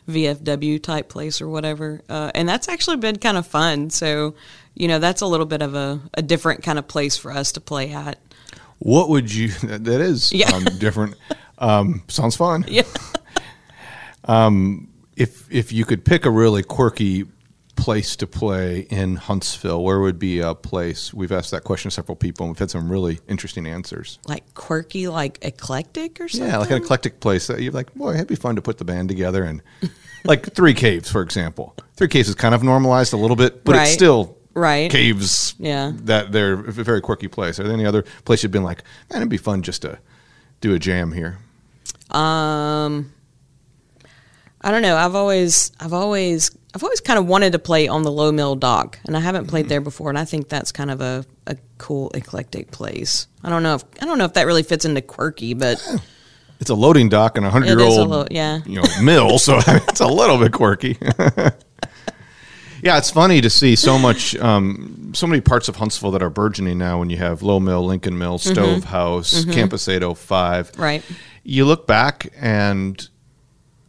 VFW 0.08 0.82
type 0.82 1.08
place 1.08 1.40
or 1.40 1.48
whatever, 1.48 2.02
uh, 2.08 2.30
and 2.34 2.48
that's 2.48 2.68
actually 2.68 2.98
been 2.98 3.18
kind 3.18 3.36
of 3.36 3.46
fun. 3.46 3.90
So, 3.90 4.34
you 4.74 4.88
know, 4.88 4.98
that's 4.98 5.22
a 5.22 5.26
little 5.26 5.46
bit 5.46 5.62
of 5.62 5.74
a, 5.74 6.00
a 6.14 6.22
different 6.22 6.62
kind 6.62 6.78
of 6.78 6.86
place 6.86 7.16
for 7.16 7.32
us 7.32 7.52
to 7.52 7.60
play 7.60 7.92
at. 7.92 8.18
What 8.78 9.08
would 9.08 9.32
you? 9.32 9.48
That 9.62 10.00
is 10.00 10.32
yeah. 10.32 10.50
um, 10.50 10.64
different. 10.78 11.16
Um, 11.58 12.02
sounds 12.08 12.36
fun. 12.36 12.64
Yeah. 12.68 12.82
um, 14.24 14.88
if 15.16 15.50
if 15.52 15.72
you 15.72 15.84
could 15.84 16.04
pick 16.04 16.24
a 16.24 16.30
really 16.30 16.62
quirky 16.62 17.26
place 17.76 18.16
to 18.16 18.26
play 18.26 18.80
in 18.90 19.16
Huntsville? 19.16 19.82
Where 19.82 20.00
would 20.00 20.18
be 20.18 20.40
a 20.40 20.54
place? 20.54 21.12
We've 21.12 21.32
asked 21.32 21.50
that 21.50 21.64
question 21.64 21.90
to 21.90 21.94
several 21.94 22.16
people, 22.16 22.46
and 22.46 22.54
we've 22.54 22.58
had 22.58 22.70
some 22.70 22.90
really 22.90 23.20
interesting 23.28 23.66
answers. 23.66 24.18
Like 24.26 24.54
quirky, 24.54 25.08
like 25.08 25.38
eclectic 25.42 26.20
or 26.20 26.28
something? 26.28 26.48
Yeah, 26.48 26.58
like 26.58 26.70
an 26.70 26.82
eclectic 26.82 27.20
place 27.20 27.46
that 27.48 27.60
you're 27.60 27.72
like, 27.72 27.94
boy, 27.94 28.14
it'd 28.14 28.28
be 28.28 28.36
fun 28.36 28.56
to 28.56 28.62
put 28.62 28.78
the 28.78 28.84
band 28.84 29.08
together. 29.08 29.44
And 29.44 29.62
like 30.24 30.52
Three 30.54 30.74
Caves, 30.74 31.10
for 31.10 31.22
example. 31.22 31.74
Three 31.96 32.08
Caves 32.08 32.28
is 32.28 32.34
kind 32.34 32.54
of 32.54 32.62
normalized 32.62 33.12
a 33.12 33.16
little 33.16 33.36
bit, 33.36 33.64
but 33.64 33.76
right. 33.76 33.82
it's 33.82 33.92
still 33.92 34.36
right 34.54 34.90
caves. 34.90 35.54
Yeah, 35.58 35.92
that 36.04 36.32
they're 36.32 36.54
a 36.54 36.72
very 36.72 37.00
quirky 37.00 37.28
place. 37.28 37.58
Are 37.58 37.64
there 37.64 37.72
any 37.72 37.86
other 37.86 38.02
place 38.24 38.42
you've 38.42 38.52
been 38.52 38.64
like, 38.64 38.82
man, 39.10 39.18
it'd 39.20 39.28
be 39.28 39.36
fun 39.36 39.62
just 39.62 39.82
to 39.82 39.98
do 40.60 40.74
a 40.74 40.78
jam 40.78 41.12
here? 41.12 41.38
Um, 42.10 43.12
I 44.64 44.70
don't 44.70 44.82
know. 44.82 44.96
I've 44.96 45.14
always, 45.14 45.70
I've 45.78 45.92
always 45.92 46.50
I've 46.74 46.82
always 46.82 47.00
kind 47.00 47.18
of 47.18 47.26
wanted 47.26 47.52
to 47.52 47.60
play 47.60 47.86
on 47.86 48.02
the 48.02 48.10
Lowe 48.10 48.32
Mill 48.32 48.56
Dock, 48.56 48.98
and 49.06 49.16
I 49.16 49.20
haven't 49.20 49.46
played 49.46 49.64
mm-hmm. 49.64 49.68
there 49.68 49.80
before, 49.80 50.08
and 50.08 50.18
I 50.18 50.24
think 50.24 50.48
that's 50.48 50.72
kind 50.72 50.90
of 50.90 51.00
a, 51.00 51.24
a 51.46 51.56
cool 51.78 52.10
eclectic 52.14 52.72
place. 52.72 53.28
I 53.44 53.50
don't 53.50 53.62
know 53.62 53.76
if 53.76 53.84
I 54.02 54.06
don't 54.06 54.18
know 54.18 54.24
if 54.24 54.32
that 54.32 54.46
really 54.46 54.64
fits 54.64 54.84
into 54.84 55.00
quirky, 55.00 55.54
but 55.54 55.86
it's 56.60 56.70
a 56.70 56.74
loading 56.74 57.08
dock 57.08 57.36
and 57.36 57.46
a 57.46 57.50
hundred 57.50 57.78
year 57.78 57.80
old 57.80 58.08
lo- 58.08 58.26
yeah. 58.28 58.60
you 58.66 58.80
know 58.80 59.02
mill, 59.02 59.38
so 59.38 59.60
it's 59.66 60.00
a 60.00 60.06
little 60.08 60.36
bit 60.36 60.52
quirky. 60.52 60.98
yeah, 62.82 62.98
it's 62.98 63.10
funny 63.10 63.40
to 63.40 63.50
see 63.50 63.76
so 63.76 63.96
much, 63.96 64.34
um, 64.36 65.12
so 65.14 65.28
many 65.28 65.40
parts 65.40 65.68
of 65.68 65.76
Huntsville 65.76 66.10
that 66.10 66.22
are 66.22 66.30
burgeoning 66.30 66.78
now. 66.78 66.98
When 66.98 67.08
you 67.08 67.18
have 67.18 67.42
Lowe 67.42 67.60
Mill, 67.60 67.84
Lincoln 67.84 68.18
Mill. 68.18 68.38
Stove 68.38 68.80
mm-hmm. 68.80 68.88
House, 68.88 69.42
mm-hmm. 69.42 69.52
Campus 69.52 69.86
805, 69.86 70.72
right? 70.76 71.04
You 71.44 71.66
look 71.66 71.86
back 71.86 72.32
and 72.40 73.08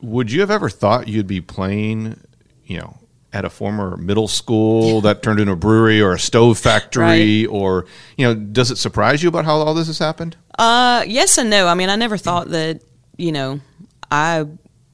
would 0.02 0.32
you 0.32 0.42
have 0.42 0.52
ever 0.52 0.70
thought 0.70 1.08
you'd 1.08 1.28
be 1.28 1.42
playing, 1.42 2.20
you 2.66 2.78
know, 2.80 2.98
at 3.36 3.44
a 3.44 3.50
former 3.50 3.98
middle 3.98 4.30
school 4.30 5.02
that 5.02 5.22
turned 5.22 5.42
into 5.42 5.52
a 5.52 5.58
brewery 5.58 6.02
or 6.02 6.14
a 6.14 6.20
stove 6.20 6.58
factory 6.58 7.46
right. 7.46 7.48
or 7.52 7.86
you 8.18 8.26
know 8.26 8.34
does 8.34 8.72
it 8.72 8.78
surprise 8.78 9.22
you 9.22 9.28
about 9.28 9.44
how 9.44 9.56
all 9.56 9.74
this 9.74 9.88
has 9.88 10.00
happened? 10.00 10.38
Uh 10.58 11.04
yes 11.06 11.38
and 11.38 11.50
no. 11.50 11.68
I 11.68 11.74
mean 11.74 11.90
i 11.90 11.98
never 11.98 12.18
thought 12.18 12.50
that 12.52 12.82
you 13.18 13.34
know 13.34 13.60
i 14.10 14.46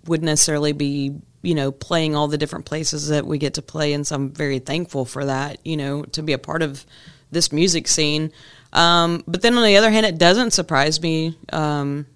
would 0.08 0.24
necessarily 0.24 0.72
be 0.72 1.14
you 1.44 1.54
know 1.54 1.72
playing 1.72 2.16
all 2.16 2.28
the 2.28 2.38
different 2.38 2.66
places 2.66 3.10
that 3.10 3.28
we 3.28 3.38
get 3.38 3.54
to 3.54 3.62
play 3.62 3.94
and 3.94 4.08
so 4.08 4.16
i'm 4.16 4.32
very 4.32 4.58
thankful 4.58 5.06
for 5.06 5.26
that 5.26 5.64
you 5.64 5.78
know 5.78 6.04
to 6.04 6.24
be 6.24 6.34
a 6.34 6.40
part 6.40 6.64
of 6.64 6.84
this 7.32 7.52
music 7.52 7.88
scene. 7.88 8.32
Um, 8.74 9.24
but 9.28 9.42
then 9.42 9.58
on 9.58 9.64
the 9.64 9.78
other 9.78 9.92
hand 9.92 10.06
it 10.08 10.18
doesn't 10.18 10.52
surprise 10.52 11.00
me 11.00 11.38
um, 11.54 12.08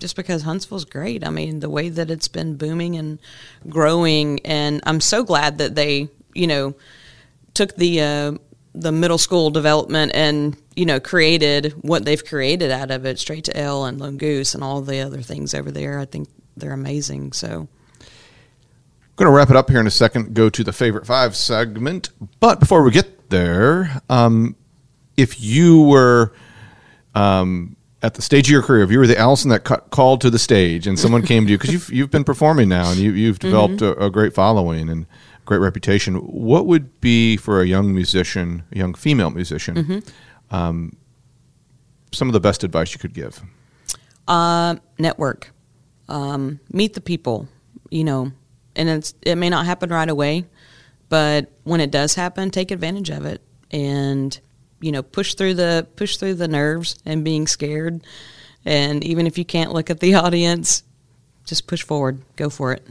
just 0.00 0.16
because 0.16 0.42
Huntsville's 0.42 0.84
great. 0.84 1.24
I 1.26 1.30
mean, 1.30 1.60
the 1.60 1.70
way 1.70 1.88
that 1.88 2.10
it's 2.10 2.28
been 2.28 2.56
booming 2.56 2.96
and 2.96 3.18
growing, 3.68 4.40
and 4.44 4.80
I'm 4.84 5.00
so 5.00 5.22
glad 5.22 5.58
that 5.58 5.74
they, 5.74 6.08
you 6.34 6.46
know, 6.46 6.74
took 7.54 7.76
the 7.76 8.00
uh, 8.00 8.32
the 8.74 8.92
middle 8.92 9.18
school 9.18 9.50
development 9.50 10.12
and 10.14 10.56
you 10.74 10.86
know 10.86 11.00
created 11.00 11.72
what 11.82 12.04
they've 12.04 12.24
created 12.24 12.70
out 12.70 12.90
of 12.90 13.04
it. 13.04 13.18
Straight 13.18 13.44
to 13.44 13.58
Ale 13.58 13.84
and 13.84 14.00
Lone 14.00 14.16
Goose 14.16 14.54
and 14.54 14.64
all 14.64 14.80
the 14.80 15.00
other 15.00 15.22
things 15.22 15.54
over 15.54 15.70
there. 15.70 15.98
I 15.98 16.06
think 16.06 16.28
they're 16.56 16.72
amazing. 16.72 17.32
So. 17.32 17.68
I'm 18.00 19.26
going 19.26 19.34
to 19.34 19.36
wrap 19.36 19.50
it 19.50 19.56
up 19.56 19.68
here 19.68 19.80
in 19.80 19.86
a 19.86 19.90
second. 19.90 20.32
Go 20.32 20.48
to 20.48 20.64
the 20.64 20.72
favorite 20.72 21.04
five 21.06 21.36
segment, 21.36 22.08
but 22.38 22.58
before 22.58 22.82
we 22.82 22.90
get 22.90 23.28
there, 23.28 24.00
um, 24.08 24.56
if 25.18 25.38
you 25.42 25.82
were 25.82 26.32
um, 27.14 27.76
at 28.02 28.14
the 28.14 28.22
stage 28.22 28.46
of 28.48 28.52
your 28.52 28.62
career, 28.62 28.82
if 28.82 28.90
you 28.90 28.98
were 28.98 29.06
the 29.06 29.18
Allison 29.18 29.50
that 29.50 29.64
called 29.64 30.20
to 30.22 30.30
the 30.30 30.38
stage 30.38 30.86
and 30.86 30.98
someone 30.98 31.22
came 31.22 31.44
to 31.44 31.52
you 31.52 31.58
because 31.58 31.72
you've 31.72 31.90
you've 31.92 32.10
been 32.10 32.24
performing 32.24 32.68
now 32.68 32.90
and 32.90 32.98
you 32.98 33.12
you've 33.12 33.38
mm-hmm. 33.38 33.48
developed 33.48 33.74
mm-hmm. 33.76 34.00
a, 34.00 34.06
a, 34.06 34.10
great 34.10 34.34
following 34.34 34.88
and 34.88 35.06
great 35.44 35.58
reputation, 35.58 36.14
what 36.14 36.66
would 36.66 37.00
be 37.00 37.36
for 37.36 37.60
a 37.60 37.66
young 37.66 37.92
musician, 37.94 38.62
a 38.72 38.78
young 38.78 38.94
female 38.94 39.30
musician, 39.30 39.74
mm-hmm. 39.74 40.54
um, 40.54 40.96
some 42.12 42.28
of 42.28 42.32
the 42.32 42.40
best 42.40 42.62
advice 42.64 42.92
you 42.92 43.00
could 43.00 43.12
give? 43.12 43.42
Uh, 44.28 44.76
network, 44.98 45.50
um, 46.08 46.60
meet 46.72 46.94
the 46.94 47.00
people, 47.00 47.48
you 47.90 48.04
know, 48.04 48.30
and 48.76 48.88
it's 48.88 49.14
it 49.22 49.36
may 49.36 49.50
not 49.50 49.66
happen 49.66 49.90
right 49.90 50.08
away, 50.08 50.46
but 51.08 51.50
when 51.64 51.80
it 51.80 51.90
does 51.90 52.14
happen, 52.14 52.50
take 52.50 52.70
advantage 52.70 53.10
of 53.10 53.26
it 53.26 53.42
and 53.70 54.40
you 54.80 54.92
know 54.92 55.02
push 55.02 55.34
through 55.34 55.54
the 55.54 55.86
push 55.96 56.16
through 56.16 56.34
the 56.34 56.48
nerves 56.48 56.98
and 57.04 57.24
being 57.24 57.46
scared 57.46 58.02
and 58.64 59.04
even 59.04 59.26
if 59.26 59.38
you 59.38 59.44
can't 59.44 59.72
look 59.72 59.90
at 59.90 60.00
the 60.00 60.14
audience 60.24 60.82
just 61.44 61.66
push 61.66 61.82
forward 61.82 62.20
go 62.36 62.50
for 62.50 62.72
it 62.72 62.86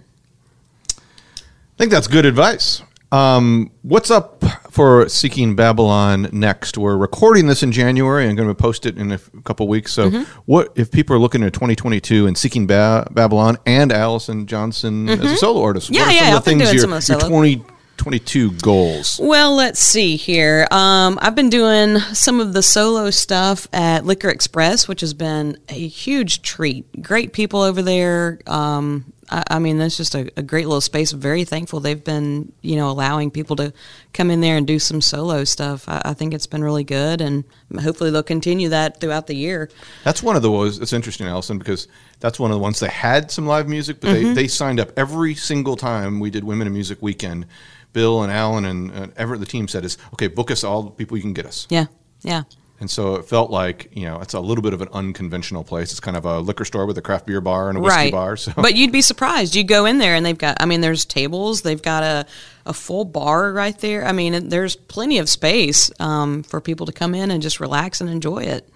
i 0.97 1.77
think 1.77 1.91
that's 1.91 2.07
good 2.07 2.25
advice 2.25 2.81
um, 3.11 3.71
what's 3.81 4.11
up 4.11 4.43
for 4.69 5.09
Seeking 5.09 5.55
Babylon 5.55 6.29
next? 6.31 6.77
We're 6.77 6.95
recording 6.95 7.47
this 7.47 7.63
in 7.63 7.71
January 7.71 8.27
and 8.27 8.37
going 8.37 8.49
to 8.49 8.55
post 8.55 8.85
it 8.85 8.97
in 8.97 9.11
a 9.11 9.17
couple 9.43 9.67
weeks. 9.67 9.91
So, 9.93 10.11
mm-hmm. 10.11 10.41
what 10.45 10.71
if 10.75 10.91
people 10.91 11.15
are 11.15 11.19
looking 11.19 11.43
at 11.43 11.53
2022 11.53 12.27
and 12.27 12.37
Seeking 12.37 12.67
ba- 12.67 13.07
Babylon 13.09 13.57
and 13.65 13.91
Allison 13.91 14.45
Johnson 14.45 15.07
mm-hmm. 15.07 15.25
as 15.25 15.31
a 15.31 15.37
solo 15.37 15.63
artist? 15.63 15.89
Yeah, 15.89 16.01
what 16.01 16.09
are 16.09 16.11
yeah, 16.11 16.19
some 16.19 16.37
of 16.37 16.43
the 16.43 16.49
things 16.51 17.09
your, 17.09 17.19
your 17.19 17.29
20 17.29 17.65
22 17.99 18.51
goals? 18.53 19.19
Well, 19.21 19.53
let's 19.55 19.79
see 19.79 20.15
here. 20.15 20.65
Um, 20.71 21.19
I've 21.21 21.35
been 21.35 21.49
doing 21.49 21.99
some 21.99 22.39
of 22.39 22.53
the 22.53 22.63
solo 22.63 23.09
stuff 23.09 23.67
at 23.73 24.05
Liquor 24.05 24.29
Express, 24.29 24.87
which 24.87 25.01
has 25.01 25.13
been 25.13 25.57
a 25.67 25.87
huge 25.87 26.41
treat. 26.41 27.01
Great 27.01 27.33
people 27.33 27.61
over 27.61 27.81
there. 27.81 28.39
Um, 28.47 29.11
I, 29.29 29.43
I, 29.51 29.59
mean, 29.59 29.77
that's 29.77 29.97
just 29.97 30.15
a, 30.15 30.31
a, 30.37 30.41
great 30.41 30.65
little 30.65 30.79
space. 30.79 31.11
Very 31.11 31.43
thankful 31.43 31.81
they've 31.81 32.01
been, 32.01 32.53
you 32.61 32.77
know, 32.77 32.89
allowing 32.89 33.31
people 33.31 33.57
to 33.57 33.73
come 34.13 34.31
in 34.31 34.39
there 34.39 34.55
and 34.55 34.65
do 34.65 34.79
some 34.79 35.01
solo 35.01 35.43
stuff. 35.43 35.87
I, 35.89 36.01
I 36.05 36.13
think 36.13 36.33
it's 36.33 36.47
been 36.47 36.63
really 36.63 36.85
good, 36.85 37.19
and 37.19 37.43
hopefully 37.81 38.11
they'll 38.11 38.23
continue 38.23 38.69
that 38.69 39.01
throughout 39.01 39.27
the 39.27 39.35
year. 39.35 39.69
That's 40.05 40.23
one 40.23 40.37
of 40.37 40.41
the 40.41 40.49
ones. 40.49 40.79
It's 40.79 40.93
interesting, 40.93 41.27
Allison, 41.27 41.57
because 41.57 41.89
that's 42.21 42.39
one 42.39 42.49
of 42.49 42.55
the 42.55 42.61
ones 42.61 42.79
that 42.79 42.91
had 42.91 43.29
some 43.29 43.45
live 43.45 43.67
music, 43.67 43.99
but 43.99 44.11
mm-hmm. 44.11 44.27
they, 44.29 44.43
they 44.43 44.47
signed 44.47 44.79
up 44.79 44.91
every 44.97 45.35
single 45.35 45.75
time 45.75 46.21
we 46.21 46.29
did 46.29 46.45
Women 46.45 46.65
in 46.65 46.73
Music 46.73 47.01
Weekend 47.01 47.45
Bill 47.93 48.23
and 48.23 48.31
Alan 48.31 48.65
and 48.65 48.91
uh, 48.91 49.07
Everett, 49.15 49.39
the 49.39 49.45
team 49.45 49.67
said 49.67 49.83
is, 49.85 49.97
okay, 50.13 50.27
book 50.27 50.51
us 50.51 50.63
all 50.63 50.83
the 50.83 50.91
people 50.91 51.17
you 51.17 51.23
can 51.23 51.33
get 51.33 51.45
us. 51.45 51.67
Yeah, 51.69 51.85
yeah. 52.21 52.43
And 52.79 52.89
so 52.89 53.15
it 53.15 53.25
felt 53.25 53.51
like 53.51 53.89
you 53.91 54.05
know 54.05 54.21
it's 54.21 54.33
a 54.33 54.39
little 54.39 54.61
bit 54.61 54.73
of 54.73 54.81
an 54.81 54.87
unconventional 54.93 55.65
place. 55.65 55.91
It's 55.91 55.99
kind 55.99 56.15
of 56.15 56.23
a 56.23 56.39
liquor 56.39 56.63
store 56.63 56.85
with 56.85 56.97
a 56.97 57.01
craft 57.01 57.25
beer 57.25 57.41
bar 57.41 57.67
and 57.67 57.77
a 57.77 57.81
whiskey 57.81 57.97
right. 57.97 58.11
bar. 58.11 58.37
So. 58.37 58.53
But 58.55 58.75
you'd 58.75 58.93
be 58.93 59.01
surprised. 59.01 59.53
You 59.53 59.65
go 59.65 59.85
in 59.85 59.97
there 59.97 60.15
and 60.15 60.25
they've 60.25 60.37
got. 60.37 60.57
I 60.61 60.65
mean, 60.65 60.79
there's 60.79 61.03
tables. 61.03 61.61
They've 61.61 61.81
got 61.81 62.03
a 62.03 62.25
a 62.65 62.73
full 62.73 63.03
bar 63.03 63.51
right 63.51 63.77
there. 63.79 64.05
I 64.05 64.13
mean, 64.13 64.47
there's 64.47 64.75
plenty 64.77 65.17
of 65.17 65.27
space 65.27 65.91
um, 65.99 66.43
for 66.43 66.61
people 66.61 66.85
to 66.85 66.93
come 66.93 67.15
in 67.15 67.31
and 67.31 67.41
just 67.41 67.59
relax 67.59 67.99
and 67.99 68.09
enjoy 68.09 68.43
it. 68.43 68.69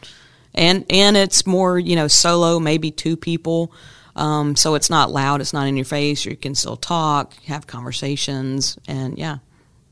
And 0.54 0.86
and 0.90 1.16
it's 1.16 1.48
more 1.48 1.80
you 1.80 1.96
know 1.96 2.10
solo, 2.10 2.60
maybe 2.60 2.92
two 2.92 3.16
people. 3.16 3.72
Um, 4.16 4.56
so 4.56 4.76
it's 4.76 4.90
not 4.90 5.12
loud, 5.12 5.42
it's 5.42 5.54
not 5.54 5.68
in 5.68 5.76
your 5.76 5.86
face. 5.86 6.26
You 6.26 6.36
can 6.36 6.56
still 6.56 6.78
talk, 6.78 7.34
have 7.46 7.66
conversations, 7.68 8.78
and 8.88 9.18
yeah, 9.18 9.38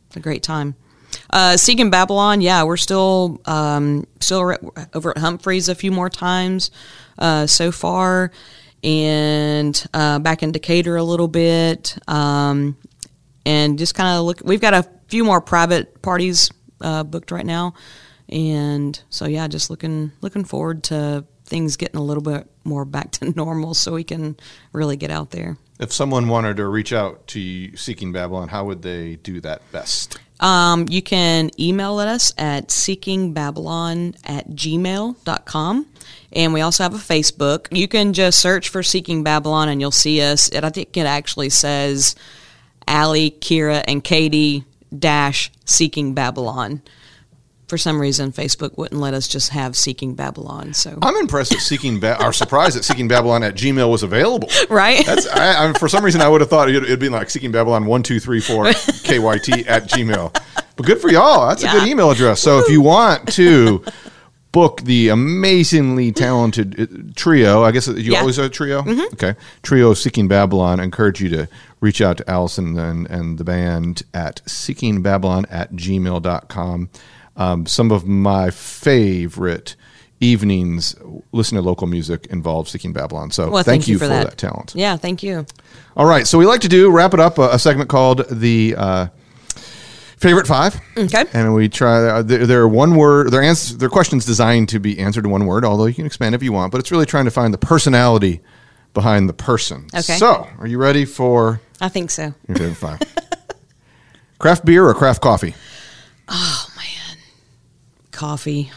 it's 0.07 0.17
a 0.17 0.19
great 0.19 0.43
time. 0.43 0.75
Uh, 1.29 1.57
Seeking 1.57 1.89
Babylon, 1.89 2.41
yeah, 2.41 2.63
we're 2.63 2.77
still 2.77 3.41
um, 3.45 4.05
still 4.19 4.55
over 4.93 5.11
at 5.11 5.17
Humphreys 5.17 5.69
a 5.69 5.75
few 5.75 5.91
more 5.91 6.09
times 6.09 6.71
uh, 7.17 7.47
so 7.47 7.71
far, 7.71 8.31
and 8.83 9.85
uh, 9.93 10.19
back 10.19 10.43
in 10.43 10.51
Decatur 10.51 10.95
a 10.95 11.03
little 11.03 11.27
bit, 11.27 11.97
um, 12.07 12.77
and 13.45 13.77
just 13.79 13.95
kind 13.95 14.17
of 14.17 14.25
look. 14.25 14.41
We've 14.43 14.61
got 14.61 14.73
a 14.73 14.87
few 15.07 15.23
more 15.23 15.41
private 15.41 16.01
parties 16.01 16.51
uh, 16.81 17.03
booked 17.03 17.31
right 17.31 17.45
now, 17.45 17.73
and 18.29 19.01
so 19.09 19.25
yeah, 19.25 19.47
just 19.47 19.69
looking 19.69 20.11
looking 20.21 20.43
forward 20.43 20.83
to 20.85 21.25
things 21.51 21.75
getting 21.75 21.99
a 21.99 22.03
little 22.03 22.23
bit 22.23 22.49
more 22.63 22.85
back 22.85 23.11
to 23.11 23.29
normal 23.35 23.75
so 23.75 23.93
we 23.93 24.03
can 24.03 24.35
really 24.73 24.95
get 24.95 25.11
out 25.11 25.29
there. 25.29 25.57
If 25.79 25.91
someone 25.91 26.27
wanted 26.27 26.57
to 26.57 26.65
reach 26.65 26.93
out 26.93 27.27
to 27.27 27.75
Seeking 27.75 28.11
Babylon, 28.11 28.47
how 28.47 28.65
would 28.65 28.81
they 28.81 29.17
do 29.17 29.41
that 29.41 29.61
best? 29.71 30.17
Um, 30.39 30.87
you 30.89 31.01
can 31.01 31.51
email 31.59 31.99
us 31.99 32.33
at 32.37 32.69
seekingbabylon 32.69 34.15
at 34.23 34.49
gmail.com. 34.49 35.85
And 36.33 36.53
we 36.53 36.61
also 36.61 36.83
have 36.83 36.95
a 36.95 36.97
Facebook. 36.97 37.67
You 37.71 37.87
can 37.87 38.13
just 38.13 38.39
search 38.39 38.69
for 38.69 38.81
Seeking 38.81 39.23
Babylon 39.23 39.69
and 39.69 39.81
you'll 39.81 39.91
see 39.91 40.21
us. 40.21 40.49
And 40.49 40.65
I 40.65 40.69
think 40.69 40.95
it 40.95 41.05
actually 41.05 41.49
says 41.49 42.15
Allie, 42.87 43.31
Kira, 43.31 43.83
and 43.87 44.03
Katie 44.03 44.63
dash 44.97 45.51
Seeking 45.65 46.13
Babylon 46.13 46.81
for 47.71 47.77
some 47.77 48.01
reason 48.01 48.33
Facebook 48.33 48.77
wouldn't 48.77 48.99
let 48.99 49.13
us 49.13 49.29
just 49.29 49.51
have 49.51 49.77
Seeking 49.77 50.13
Babylon. 50.13 50.73
So 50.73 50.99
I'm 51.01 51.15
impressed 51.15 51.51
that 51.51 51.61
Seeking 51.61 52.01
ba- 52.01 52.21
our 52.21 52.33
surprise 52.33 52.73
that 52.73 52.83
Seeking 52.83 53.07
Babylon 53.07 53.43
at 53.43 53.55
Gmail 53.55 53.89
was 53.89 54.03
available. 54.03 54.49
Right. 54.69 55.05
That's 55.05 55.27
I, 55.27 55.69
I, 55.69 55.73
for 55.73 55.87
some 55.87 56.03
reason 56.03 56.21
I 56.21 56.27
would 56.27 56.41
have 56.41 56.49
thought 56.49 56.69
it'd, 56.69 56.83
it'd 56.83 56.99
be 56.99 57.09
like 57.09 57.29
Seeking 57.29 57.51
Babylon 57.51 57.85
one 57.85 58.03
two 58.03 58.19
three 58.19 58.41
four 58.41 58.65
KYT 58.65 59.67
at 59.67 59.83
Gmail. 59.89 60.33
But 60.75 60.85
good 60.85 60.99
for 60.99 61.09
y'all. 61.09 61.47
That's 61.47 61.63
yeah. 61.63 61.75
a 61.75 61.79
good 61.79 61.87
email 61.87 62.11
address. 62.11 62.41
So 62.41 62.59
if 62.59 62.69
you 62.69 62.81
want 62.81 63.31
to 63.33 63.83
book 64.51 64.81
the 64.81 65.07
amazingly 65.09 66.11
talented 66.11 66.79
uh, 66.79 67.11
trio. 67.15 67.63
I 67.63 67.71
guess 67.71 67.87
you 67.87 68.11
yeah. 68.13 68.19
always 68.19 68.37
a 68.37 68.49
trio. 68.49 68.81
Mm-hmm. 68.81 69.13
Okay, 69.13 69.35
trio 69.63 69.93
Seeking 69.93 70.27
Babylon. 70.27 70.81
I 70.81 70.83
encourage 70.83 71.21
you 71.21 71.29
to 71.29 71.47
reach 71.79 72.01
out 72.01 72.17
to 72.17 72.29
Allison 72.29 72.77
and, 72.77 73.07
and 73.09 73.37
the 73.37 73.45
band 73.45 74.03
at 74.13 74.41
seekingbabylon 74.45 75.45
at 75.49 75.71
gmail.com 75.71 76.89
um, 77.35 77.65
some 77.65 77.91
of 77.91 78.05
my 78.05 78.51
favorite 78.51 79.75
evenings 80.21 80.95
listen 81.31 81.55
to 81.55 81.61
local 81.61 81.87
music 81.87 82.27
involve 82.27 82.69
seeking 82.69 82.93
babylon. 82.93 83.31
So 83.31 83.49
well, 83.49 83.63
thank, 83.63 83.83
thank, 83.83 83.87
you, 83.87 83.97
for, 83.97 84.07
that. 84.07 84.29
that. 84.29 84.37
talent. 84.37 84.73
Yeah 84.75 84.95
thank 84.95 85.23
you. 85.23 85.45
All 85.97 86.05
right 86.05 86.27
so 86.27 86.37
we 86.37 86.45
like 86.45 86.61
to 86.61 86.69
do 86.69 86.91
wrap 86.91 87.13
it 87.13 87.19
up 87.19 87.39
a, 87.39 87.49
a 87.49 87.59
segment 87.59 87.89
called 87.89 88.25
the 88.29 88.75
uh, 88.77 89.07
favorite 90.17 90.45
five. 90.45 90.79
Okay. 90.95 91.25
And 91.33 91.55
we 91.55 91.69
try 91.69 92.07
uh, 92.07 92.21
they're, 92.21 92.67
one 92.67 92.95
word 92.95 93.31
they're 93.31 93.41
answers 93.41 93.77
they're 93.77 93.89
questions 93.89 94.23
designed 94.23 94.69
to 94.69 94.79
be 94.79 94.99
answered 94.99 95.25
in 95.25 95.31
one 95.31 95.47
word 95.47 95.65
although 95.65 95.87
you 95.87 95.95
can 95.95 96.05
expand 96.05 96.35
if 96.35 96.43
you 96.43 96.53
want 96.53 96.71
but 96.71 96.79
it's 96.79 96.91
really 96.91 97.07
trying 97.07 97.25
to 97.25 97.31
find 97.31 97.53
the 97.53 97.57
personality 97.57 98.41
behind 98.93 99.27
the 99.27 99.33
person. 99.33 99.87
Okay. 99.93 100.17
So 100.17 100.47
are 100.59 100.67
you 100.67 100.77
ready 100.77 101.05
for 101.05 101.61
i 101.79 101.89
think 101.89 102.11
so. 102.11 102.33
your 102.47 102.57
favorite 102.57 102.75
five? 102.75 102.99
Craft 104.39 104.65
beer 104.65 104.87
or 104.87 104.93
craft 104.93 105.21
coffee? 105.21 105.55
Oh 106.27 106.60
coffee. 108.21 108.69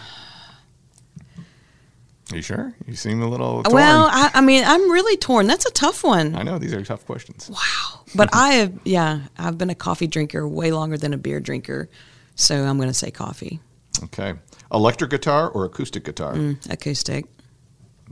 Are 2.33 2.37
you 2.37 2.40
sure? 2.40 2.72
You 2.87 2.96
seem 2.96 3.20
a 3.20 3.28
little 3.28 3.62
torn. 3.62 3.74
Well, 3.74 4.09
I, 4.11 4.30
I, 4.33 4.40
mean, 4.40 4.64
I'm 4.66 4.90
really 4.90 5.18
torn. 5.18 5.46
That's 5.46 5.66
a 5.66 5.70
tough 5.70 6.02
one. 6.02 6.35
I 6.35 6.42
know 6.42 6.57
these 6.57 6.72
are 6.72 6.83
tough 6.83 7.04
questions. 7.04 7.50
Wow. 7.50 8.00
But 8.14 8.30
I 8.33 8.54
have, 8.54 8.72
yeah, 8.87 9.20
I've 9.37 9.59
been 9.59 9.68
a 9.68 9.74
coffee 9.74 10.07
drinker 10.07 10.48
way 10.48 10.72
longer 10.72 10.96
than 10.96 11.12
a 11.12 11.18
beer 11.18 11.40
drinker. 11.40 11.90
So 12.37 12.64
I'm 12.64 12.78
going 12.78 12.88
to 12.88 12.94
say 12.94 13.11
coffee. 13.11 13.61
Okay. 14.04 14.33
Electric 14.72 15.11
guitar 15.11 15.50
or 15.50 15.66
acoustic 15.66 16.04
guitar? 16.04 16.33
Mm, 16.33 16.72
acoustic. 16.72 17.26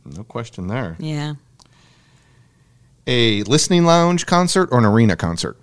No 0.04 0.24
question 0.24 0.66
there. 0.66 0.96
Yeah. 0.98 1.36
A 3.06 3.42
listening 3.44 3.86
lounge 3.86 4.26
concert 4.26 4.68
or 4.70 4.80
an 4.80 4.84
arena 4.84 5.16
concert? 5.16 5.56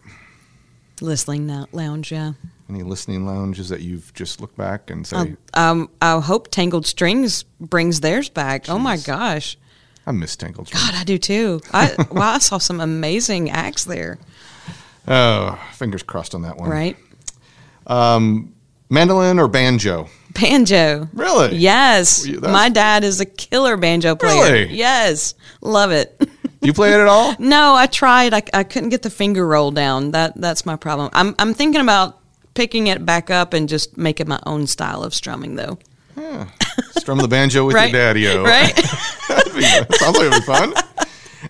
Listening 0.99 1.67
lounge, 1.71 2.11
yeah. 2.11 2.33
Any 2.69 2.83
listening 2.83 3.25
lounges 3.25 3.69
that 3.69 3.81
you've 3.81 4.13
just 4.13 4.39
looked 4.39 4.55
back 4.55 4.91
and 4.91 5.05
say? 5.05 5.17
Um, 5.17 5.37
um 5.55 5.89
I 6.01 6.19
hope 6.19 6.51
Tangled 6.51 6.85
Strings 6.85 7.43
brings 7.59 8.01
theirs 8.01 8.29
back. 8.29 8.65
Jeez. 8.65 8.73
Oh 8.73 8.77
my 8.77 8.97
gosh. 8.97 9.57
I 10.05 10.11
miss 10.11 10.35
Tangled 10.35 10.67
Strings. 10.67 10.85
God, 10.85 10.95
I 10.95 11.03
do 11.03 11.17
too. 11.17 11.61
I 11.73 11.95
wow, 12.11 12.33
I 12.33 12.37
saw 12.37 12.59
some 12.59 12.79
amazing 12.79 13.49
acts 13.49 13.85
there. 13.85 14.19
Oh, 15.07 15.59
fingers 15.73 16.03
crossed 16.03 16.35
on 16.35 16.43
that 16.43 16.57
one. 16.57 16.69
Right. 16.69 16.95
Um, 17.87 18.53
mandolin 18.89 19.39
or 19.39 19.47
banjo? 19.47 20.07
Banjo. 20.31 21.09
Really? 21.13 21.55
Yes. 21.55 22.27
My 22.27 22.69
dad 22.69 23.03
is 23.03 23.19
a 23.19 23.25
killer 23.25 23.77
banjo 23.77 24.15
player. 24.15 24.53
Really? 24.53 24.75
Yes. 24.75 25.33
Love 25.61 25.89
it. 25.89 26.21
you 26.61 26.71
play 26.73 26.93
it 26.93 26.99
at 26.99 27.07
all? 27.07 27.35
no, 27.39 27.73
I 27.73 27.87
tried. 27.87 28.35
I, 28.35 28.43
I 28.53 28.63
couldn't 28.63 28.89
get 28.89 29.01
the 29.01 29.09
finger 29.09 29.47
roll 29.47 29.71
down. 29.71 30.11
That 30.11 30.39
that's 30.39 30.67
my 30.67 30.75
problem. 30.75 31.09
I'm 31.13 31.33
I'm 31.39 31.55
thinking 31.55 31.81
about 31.81 32.18
picking 32.53 32.87
it 32.87 33.05
back 33.05 33.29
up 33.29 33.53
and 33.53 33.69
just 33.69 33.97
making 33.97 34.27
my 34.27 34.39
own 34.45 34.67
style 34.67 35.03
of 35.03 35.13
strumming, 35.13 35.55
though. 35.55 35.77
Yeah. 36.17 36.49
Strum 36.97 37.19
the 37.19 37.27
banjo 37.27 37.65
with 37.65 37.75
right? 37.75 37.91
your 37.91 38.01
daddy-o. 38.01 38.43
Right? 38.43 38.75
be, 39.55 39.61
sounds 39.95 40.17
like 40.17 40.27
it'd 40.27 40.33
be 40.33 40.41
fun. 40.41 40.73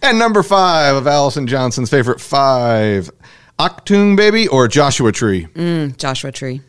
And 0.01 0.19
number 0.19 0.43
five 0.43 0.95
of 0.95 1.07
Allison 1.07 1.47
Johnson's 1.47 1.89
favorite 1.89 2.21
five, 2.21 3.09
Achtung 3.57 4.15
Baby 4.15 4.47
or 4.47 4.67
Joshua 4.67 5.11
Tree? 5.11 5.45
Mm, 5.53 5.97
Joshua 5.97 6.31
Tree. 6.31 6.61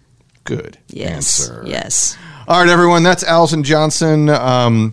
Good 0.45 0.79
yes. 0.89 1.49
answer. 1.49 1.63
Yes. 1.67 2.17
All 2.49 2.61
right, 2.61 2.69
everyone. 2.69 3.03
That's 3.03 3.23
Allison 3.23 3.63
Johnson, 3.63 4.29
um, 4.31 4.93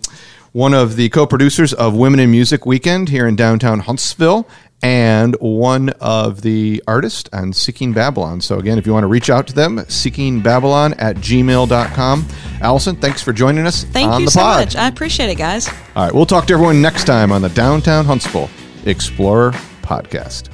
one 0.52 0.74
of 0.74 0.96
the 0.96 1.08
co-producers 1.08 1.72
of 1.72 1.94
Women 1.96 2.20
in 2.20 2.30
Music 2.30 2.66
Weekend 2.66 3.08
here 3.08 3.26
in 3.26 3.34
downtown 3.34 3.80
Huntsville 3.80 4.46
and 4.82 5.34
one 5.40 5.90
of 6.00 6.42
the 6.42 6.82
artists 6.86 7.28
on 7.32 7.52
Seeking 7.52 7.92
Babylon. 7.92 8.40
So, 8.40 8.58
again, 8.58 8.78
if 8.78 8.86
you 8.86 8.92
want 8.92 9.04
to 9.04 9.08
reach 9.08 9.30
out 9.30 9.46
to 9.48 9.52
them, 9.54 9.78
seekingbabylon 9.78 10.94
at 10.98 11.16
gmail.com. 11.16 12.26
Allison, 12.60 12.96
thanks 12.96 13.22
for 13.22 13.32
joining 13.32 13.66
us 13.66 13.84
Thank 13.84 14.10
on 14.10 14.20
you 14.20 14.26
the 14.26 14.32
so 14.32 14.40
pod. 14.40 14.66
much. 14.66 14.76
I 14.76 14.88
appreciate 14.88 15.30
it, 15.30 15.36
guys. 15.36 15.68
All 15.96 16.04
right, 16.04 16.14
we'll 16.14 16.26
talk 16.26 16.46
to 16.46 16.54
everyone 16.54 16.80
next 16.80 17.04
time 17.04 17.32
on 17.32 17.42
the 17.42 17.48
Downtown 17.50 18.04
Huntsville 18.04 18.50
Explorer 18.84 19.52
podcast. 19.82 20.48